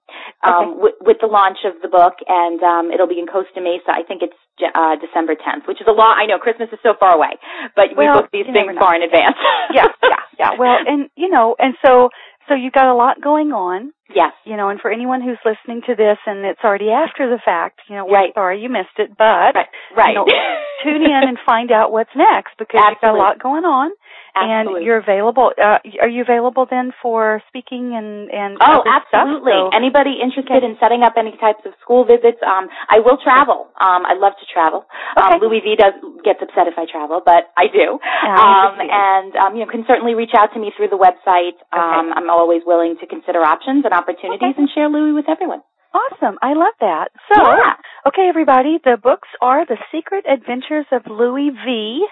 Um, 0.44 0.80
with, 0.80 0.94
with 1.00 1.16
the 1.20 1.26
launch 1.26 1.58
of 1.64 1.80
the 1.80 1.88
book, 1.88 2.14
and 2.28 2.62
um, 2.62 2.90
it'll 2.92 3.08
be 3.08 3.18
in 3.18 3.26
Costa 3.26 3.60
Mesa. 3.60 3.88
I 3.88 4.02
think 4.06 4.20
it's 4.22 4.36
J- 4.60 4.68
uh, 4.74 4.96
December 4.96 5.34
10th, 5.34 5.66
which 5.66 5.80
is 5.80 5.86
a 5.88 5.92
long. 5.92 6.14
I 6.16 6.26
know 6.26 6.38
Christmas 6.38 6.68
is 6.72 6.78
so 6.82 6.92
far 7.00 7.14
away, 7.16 7.40
but 7.74 7.96
we 7.96 8.04
Well, 8.04 8.20
book 8.20 8.30
these 8.30 8.44
things 8.52 8.76
far 8.78 8.94
in 8.94 9.02
advance. 9.02 9.34
yeah, 9.72 9.88
yeah, 10.02 10.16
yeah. 10.38 10.50
Well, 10.58 10.76
and 10.86 11.08
you 11.16 11.30
know, 11.30 11.56
and 11.58 11.74
so 11.84 12.10
so 12.48 12.54
you've 12.54 12.74
got 12.74 12.86
a 12.86 12.94
lot 12.94 13.20
going 13.22 13.52
on, 13.52 13.92
yes, 14.14 14.32
you 14.44 14.56
know, 14.56 14.68
and 14.68 14.80
for 14.80 14.90
anyone 14.90 15.20
who's 15.22 15.38
listening 15.44 15.82
to 15.86 15.94
this 15.94 16.18
and 16.26 16.44
it's 16.44 16.60
already 16.64 16.90
after 16.90 17.28
the 17.30 17.38
fact, 17.44 17.80
you 17.88 17.96
know, 17.96 18.04
we're 18.06 18.14
Right. 18.14 18.34
sorry 18.34 18.60
you 18.62 18.68
missed 18.68 18.98
it, 18.98 19.16
but 19.16 19.54
right, 19.54 19.66
right. 19.96 20.08
you 20.10 20.14
know, 20.14 20.26
tune 20.84 21.02
in 21.02 21.22
and 21.28 21.38
find 21.46 21.70
out 21.72 21.92
what's 21.92 22.10
next 22.16 22.52
because 22.58 22.80
you've 22.88 23.00
got 23.00 23.14
a 23.14 23.18
lot 23.18 23.38
going 23.42 23.64
on 23.64 23.90
Absolutely. 24.36 24.80
and 24.80 24.84
you're 24.86 24.98
available. 24.98 25.52
Uh, 25.56 25.78
are 26.02 26.08
you 26.08 26.22
available 26.22 26.66
then 26.68 26.92
for 27.00 27.40
speaking 27.48 27.94
and 27.94 28.30
and 28.30 28.58
Oh, 28.60 28.82
absolutely. 28.84 29.52
So- 29.52 29.70
Anybody 29.72 30.18
interested 30.22 30.56
Okay. 30.58 30.66
in 30.66 30.76
setting 30.80 31.02
up 31.02 31.14
any 31.16 31.36
types 31.38 31.62
of 31.64 31.72
school 31.80 32.04
visits? 32.04 32.38
Um, 32.42 32.68
I 32.90 32.98
will 32.98 33.16
travel. 33.22 33.68
Um, 33.80 34.04
I 34.04 34.14
love 34.14 34.34
to 34.38 34.46
travel. 34.52 34.84
Okay. 35.16 35.34
Um, 35.34 35.40
Louie 35.40 35.60
V 35.60 35.76
does 35.76 35.94
gets 36.24 36.40
upset 36.42 36.66
if 36.66 36.74
I 36.76 36.84
travel, 36.90 37.20
but 37.24 37.50
I 37.56 37.66
do. 37.68 37.98
Um, 38.26 38.74
and 38.80 39.36
um, 39.36 39.54
you 39.56 39.64
know, 39.64 39.70
can 39.70 39.84
certainly 39.86 40.14
reach 40.14 40.34
out 40.36 40.52
to 40.54 40.58
me 40.58 40.72
through 40.76 40.88
the 40.88 40.98
website. 40.98 41.54
Um, 41.72 42.12
I'm 42.14 42.28
always 42.30 42.62
willing 42.66 42.96
to 43.00 43.06
consider 43.06 43.40
options 43.40 43.84
and 43.84 43.92
opportunities 43.94 44.03
Okay. 44.08 44.54
and 44.56 44.68
share 44.74 44.88
Louie 44.88 45.12
with 45.12 45.28
everyone. 45.28 45.62
Awesome. 45.94 46.38
I 46.42 46.54
love 46.54 46.74
that. 46.80 47.08
So, 47.32 47.40
Yeah. 47.40 47.74
okay, 48.08 48.28
everybody, 48.28 48.78
the 48.82 48.96
books 48.96 49.28
are 49.40 49.64
The 49.64 49.78
Secret 49.92 50.24
Adventures 50.28 50.86
of 50.90 51.06
Louie 51.06 51.50
V. 51.50 52.04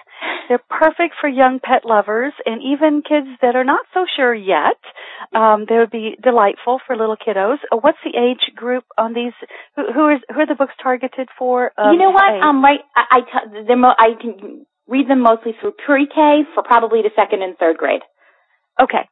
They're 0.47 0.63
perfect 0.69 1.15
for 1.19 1.27
young 1.27 1.59
pet 1.59 1.83
lovers 1.83 2.31
and 2.45 2.61
even 2.63 3.01
kids 3.01 3.27
that 3.41 3.55
are 3.57 3.65
not 3.65 3.85
so 3.93 4.05
sure 4.15 4.33
yet. 4.33 4.77
Um, 5.33 5.65
they 5.67 5.77
would 5.77 5.91
be 5.91 6.15
delightful 6.21 6.79
for 6.87 6.95
little 6.95 7.17
kiddos. 7.17 7.57
Uh, 7.71 7.77
what's 7.77 7.97
the 8.05 8.17
age 8.17 8.55
group 8.55 8.85
on 8.97 9.13
these? 9.13 9.33
Who, 9.75 9.91
who 9.91 10.09
is 10.15 10.19
who 10.33 10.39
are 10.41 10.45
the 10.45 10.55
books 10.55 10.73
targeted 10.81 11.27
for? 11.37 11.71
Um, 11.77 11.91
you 11.93 11.99
know 11.99 12.11
what? 12.11 12.35
age? 12.35 12.43
Um, 12.43 12.63
right. 12.63 12.79
I, 12.95 13.03
I 13.11 13.19
t- 13.21 13.63
they're 13.67 13.75
mo- 13.77 13.95
I 13.97 14.11
can 14.19 14.65
read 14.87 15.09
them 15.09 15.19
mostly 15.21 15.55
through 15.59 15.73
pre-K 15.85 16.43
for 16.53 16.63
probably 16.63 17.01
the 17.01 17.11
second 17.17 17.41
and 17.41 17.57
third 17.57 17.77
grade. 17.77 18.01
okay. 18.81 19.07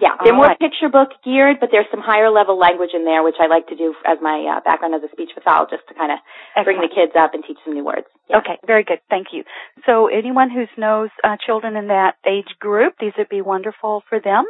Yeah, 0.00 0.16
they're 0.22 0.34
more 0.34 0.46
right. 0.46 0.58
picture 0.58 0.88
book 0.88 1.10
geared, 1.24 1.56
but 1.60 1.70
there's 1.72 1.86
some 1.90 2.00
higher 2.00 2.30
level 2.30 2.58
language 2.58 2.90
in 2.94 3.04
there, 3.04 3.22
which 3.22 3.36
I 3.40 3.46
like 3.46 3.66
to 3.68 3.76
do 3.76 3.94
as 4.04 4.18
my 4.20 4.56
uh, 4.56 4.60
background 4.60 4.94
as 4.94 5.02
a 5.02 5.10
speech 5.12 5.30
pathologist 5.34 5.82
to 5.88 5.94
kind 5.94 6.12
of 6.12 6.18
bring 6.64 6.78
the 6.80 6.88
kids 6.88 7.12
up 7.18 7.34
and 7.34 7.42
teach 7.46 7.58
some 7.64 7.74
new 7.74 7.84
words. 7.84 8.06
Yeah. 8.28 8.38
Okay, 8.38 8.58
very 8.66 8.84
good. 8.84 9.00
Thank 9.08 9.28
you. 9.32 9.44
So 9.86 10.08
anyone 10.08 10.50
who 10.50 10.66
knows 10.76 11.10
uh, 11.24 11.36
children 11.44 11.76
in 11.76 11.88
that 11.88 12.16
age 12.26 12.58
group, 12.60 12.94
these 13.00 13.12
would 13.16 13.28
be 13.28 13.40
wonderful 13.40 14.02
for 14.08 14.20
them. 14.20 14.44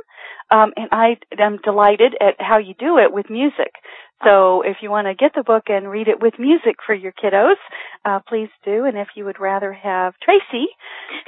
Um, 0.51 0.73
and 0.77 0.89
I 0.93 1.17
am 1.39 1.59
delighted 1.63 2.15
at 2.21 2.37
how 2.39 2.59
you 2.59 2.75
do 2.79 2.99
it 2.99 3.13
with 3.13 3.29
music. 3.31 3.75
So 4.25 4.63
if 4.63 4.79
you 4.81 4.91
want 4.91 5.07
to 5.07 5.15
get 5.15 5.33
the 5.35 5.43
book 5.43 5.65
and 5.69 5.91
read 5.91 6.09
it 6.09 6.21
with 6.21 6.35
music 6.39 6.77
for 6.87 6.95
your 6.95 7.13
kiddos, 7.13 7.57
uh, 8.05 8.21
please 8.27 8.49
do. 8.65 8.85
And 8.85 8.97
if 8.97 9.09
you 9.15 9.25
would 9.27 9.39
rather 9.39 9.73
have 9.73 10.15
Tracey 10.23 10.67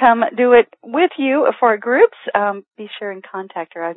come 0.01 0.24
do 0.37 0.53
it 0.53 0.68
with 0.83 1.11
you 1.18 1.46
for 1.61 1.77
groups, 1.77 2.16
um, 2.35 2.64
be 2.77 2.88
sure 2.98 3.11
and 3.11 3.22
contact 3.22 3.74
her. 3.74 3.85
I, 3.85 3.92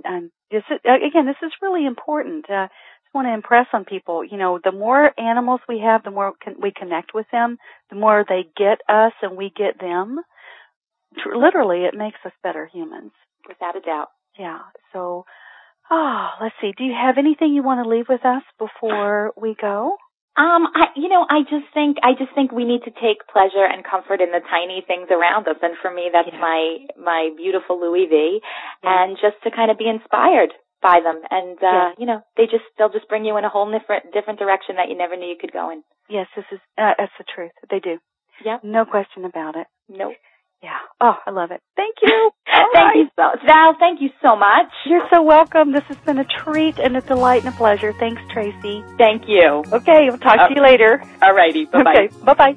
this 0.52 0.64
is, 0.70 0.80
uh, 0.88 0.96
again, 0.96 1.26
this 1.26 1.42
is 1.42 1.52
really 1.62 1.86
important. 1.86 2.50
Uh, 2.50 2.68
just 2.68 3.16
want 3.16 3.28
to 3.28 3.34
impress 3.34 3.68
on 3.74 3.86
people. 3.86 4.26
You 4.26 4.38
know, 4.38 4.60
the 4.64 4.72
more 4.74 5.12
animals 5.18 5.62
we 5.70 5.82
have, 5.86 6.04
the 6.04 6.12
more 6.12 6.34
con- 6.44 6.62
we 6.62 6.74
connect 6.76 7.14
with 7.14 7.28
them, 7.32 7.58
the 7.90 7.96
more 7.96 8.26
they 8.28 8.46
get 8.58 8.80
us 8.90 9.14
and 9.22 9.38
we 9.38 9.52
get 9.56 9.80
them. 9.80 10.20
Literally, 11.34 11.86
it 11.86 11.98
makes 11.98 12.20
us 12.26 12.32
better 12.44 12.70
humans. 12.72 13.12
Without 13.48 13.76
a 13.76 13.82
doubt. 13.82 14.10
Yeah. 14.38 14.60
So, 14.94 15.26
oh, 15.92 16.28
let's 16.42 16.56
see. 16.62 16.74
Do 16.78 16.84
you 16.84 16.94
have 16.94 17.18
anything 17.18 17.54
you 17.54 17.64
want 17.64 17.84
to 17.84 17.90
leave 17.90 18.06
with 18.10 18.26
us 18.26 18.44
before 18.58 19.34
we 19.40 19.56
go? 19.60 19.98
Um, 20.38 20.68
I, 20.74 20.88
you 20.96 21.10
know, 21.10 21.26
I 21.30 21.42
just 21.44 21.68
think, 21.74 21.98
I 22.02 22.14
just 22.18 22.34
think 22.34 22.52
we 22.54 22.64
need 22.64 22.84
to 22.88 22.92
take 22.92 23.28
pleasure 23.28 23.68
and 23.68 23.84
comfort 23.84 24.22
in 24.22 24.32
the 24.32 24.40
tiny 24.50 24.82
things 24.88 25.10
around 25.12 25.46
us. 25.48 25.58
And 25.62 25.76
for 25.82 25.92
me, 25.94 26.10
that's 26.12 26.30
Yeah. 26.32 26.40
my, 26.40 26.78
my 26.98 27.30
beautiful 27.36 27.80
Louie 27.80 28.08
V. 28.08 28.40
Yeah. 28.84 29.04
And 29.04 29.18
just 29.20 29.36
to 29.44 29.52
kind 29.52 29.70
of 29.70 29.78
be 29.78 29.90
inspired 29.90 30.54
by 30.82 31.02
them. 31.04 31.20
And, 31.30 31.58
uh, 31.62 31.68
Yeah. 31.68 31.92
you 32.00 32.06
know, 32.06 32.22
they 32.38 32.46
just, 32.48 32.64
they'll 32.78 32.90
just 32.96 33.10
bring 33.10 33.26
you 33.26 33.36
in 33.38 33.44
a 33.44 33.50
whole 33.50 33.70
different, 33.70 34.14
different 34.14 34.40
direction 34.40 34.78
that 34.78 34.88
you 34.88 34.96
never 34.98 35.18
knew 35.18 35.28
you 35.28 35.38
could 35.40 35.52
go 35.52 35.70
in. 35.70 35.84
Yes, 36.08 36.28
this 36.36 36.46
is 36.52 36.60
uh, 36.78 36.94
that's 36.98 37.12
the 37.20 37.26
truth. 37.36 37.52
They 37.70 37.80
do. 37.80 38.00
Yeah. 38.44 38.58
No 38.64 38.86
question 38.86 39.26
about 39.26 39.56
it. 39.58 39.68
Nope. 39.90 40.16
Yeah. 40.64 40.78
Oh, 41.00 41.16
I 41.26 41.32
love 41.32 41.50
it. 41.52 41.60
Thank 41.76 41.96
you. 42.04 42.32
thank 42.74 42.96
you 42.96 43.08
so, 43.16 43.24
Val, 43.48 43.76
thank 43.80 44.00
you 44.02 44.10
so 44.22 44.36
much. 44.36 44.68
You're 44.86 45.08
so 45.12 45.24
welcome. 45.24 45.72
This 45.72 45.84
has 45.88 45.98
been 46.06 46.20
a 46.20 46.26
treat 46.26 46.78
and 46.78 46.96
a 46.96 47.02
delight 47.02 47.44
and 47.44 47.54
a 47.54 47.58
pleasure. 47.58 47.94
Thanks, 47.94 48.22
Tracey. 48.32 48.84
Thank 48.98 49.24
you. 49.28 49.64
Okay, 49.74 50.10
we'll 50.10 50.20
talk 50.20 50.38
Uh, 50.40 50.48
to 50.50 50.54
you 50.56 50.62
later. 50.62 51.02
Alrighty. 51.22 51.70
Bye 51.72 51.84
bye. 51.84 51.92
Okay, 51.94 52.08
bye 52.24 52.34
bye. 52.36 52.56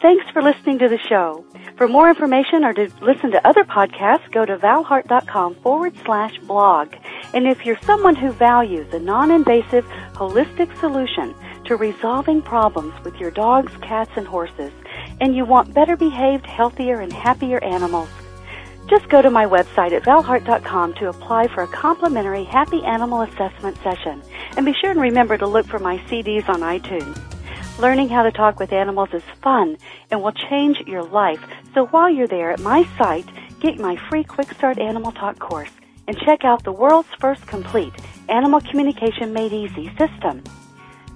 Thanks 0.00 0.24
for 0.32 0.42
listening 0.42 0.78
to 0.78 0.88
the 0.88 0.98
show. 1.08 1.44
For 1.76 1.88
more 1.88 2.08
information 2.08 2.64
or 2.64 2.72
to 2.72 2.90
listen 3.02 3.32
to 3.32 3.46
other 3.46 3.64
podcasts, 3.64 4.30
go 4.32 4.44
to 4.44 4.56
valhart.com 4.56 5.56
forward 5.56 5.94
slash 6.04 6.38
blog. 6.40 6.94
And 7.34 7.46
if 7.46 7.64
you're 7.66 7.80
someone 7.82 8.16
who 8.16 8.32
values 8.32 8.92
a 8.92 8.98
non-invasive, 8.98 9.84
holistic 10.14 10.78
solution 10.80 11.34
to 11.64 11.76
resolving 11.76 12.40
problems 12.40 12.94
with 13.04 13.16
your 13.16 13.30
dogs, 13.30 13.72
cats, 13.82 14.10
and 14.16 14.26
horses, 14.26 14.72
and 15.20 15.36
you 15.36 15.44
want 15.44 15.74
better 15.74 15.96
behaved, 15.96 16.46
healthier, 16.46 17.00
and 17.00 17.12
happier 17.12 17.62
animals, 17.62 18.08
just 18.88 19.10
go 19.10 19.20
to 19.20 19.28
my 19.28 19.44
website 19.44 19.92
at 19.92 20.02
valhart.com 20.04 20.94
to 20.94 21.10
apply 21.10 21.48
for 21.48 21.62
a 21.62 21.68
complimentary 21.68 22.44
happy 22.44 22.82
animal 22.84 23.20
assessment 23.20 23.76
session. 23.82 24.22
And 24.56 24.64
be 24.64 24.72
sure 24.72 24.90
and 24.90 25.00
remember 25.00 25.36
to 25.36 25.46
look 25.46 25.66
for 25.66 25.78
my 25.78 25.98
CDs 26.08 26.48
on 26.48 26.60
iTunes. 26.60 27.20
Learning 27.78 28.08
how 28.08 28.22
to 28.22 28.32
talk 28.32 28.58
with 28.58 28.72
animals 28.72 29.10
is 29.12 29.22
fun 29.42 29.76
and 30.10 30.22
will 30.22 30.32
change 30.32 30.80
your 30.86 31.04
life. 31.04 31.44
So 31.74 31.86
while 31.86 32.10
you're 32.10 32.26
there 32.26 32.50
at 32.50 32.60
my 32.60 32.88
site, 32.96 33.28
get 33.60 33.78
my 33.78 33.96
free 34.08 34.24
Quick 34.24 34.52
Start 34.54 34.78
Animal 34.78 35.12
Talk 35.12 35.38
course 35.38 35.70
and 36.08 36.18
check 36.18 36.44
out 36.44 36.64
the 36.64 36.72
world's 36.72 37.14
first 37.20 37.46
complete 37.46 37.92
Animal 38.28 38.60
Communication 38.62 39.32
Made 39.32 39.52
Easy 39.52 39.92
system. 39.96 40.42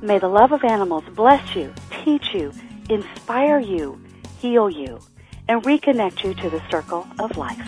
May 0.02 0.18
the 0.18 0.28
love 0.28 0.52
of 0.52 0.62
animals 0.62 1.04
bless 1.14 1.56
you, 1.56 1.74
teach 2.04 2.34
you, 2.34 2.52
inspire 2.90 3.58
you, 3.58 3.98
heal 4.38 4.68
you, 4.68 5.00
and 5.48 5.62
reconnect 5.62 6.22
you 6.22 6.34
to 6.34 6.50
the 6.50 6.62
circle 6.70 7.06
of 7.18 7.36
life. 7.36 7.66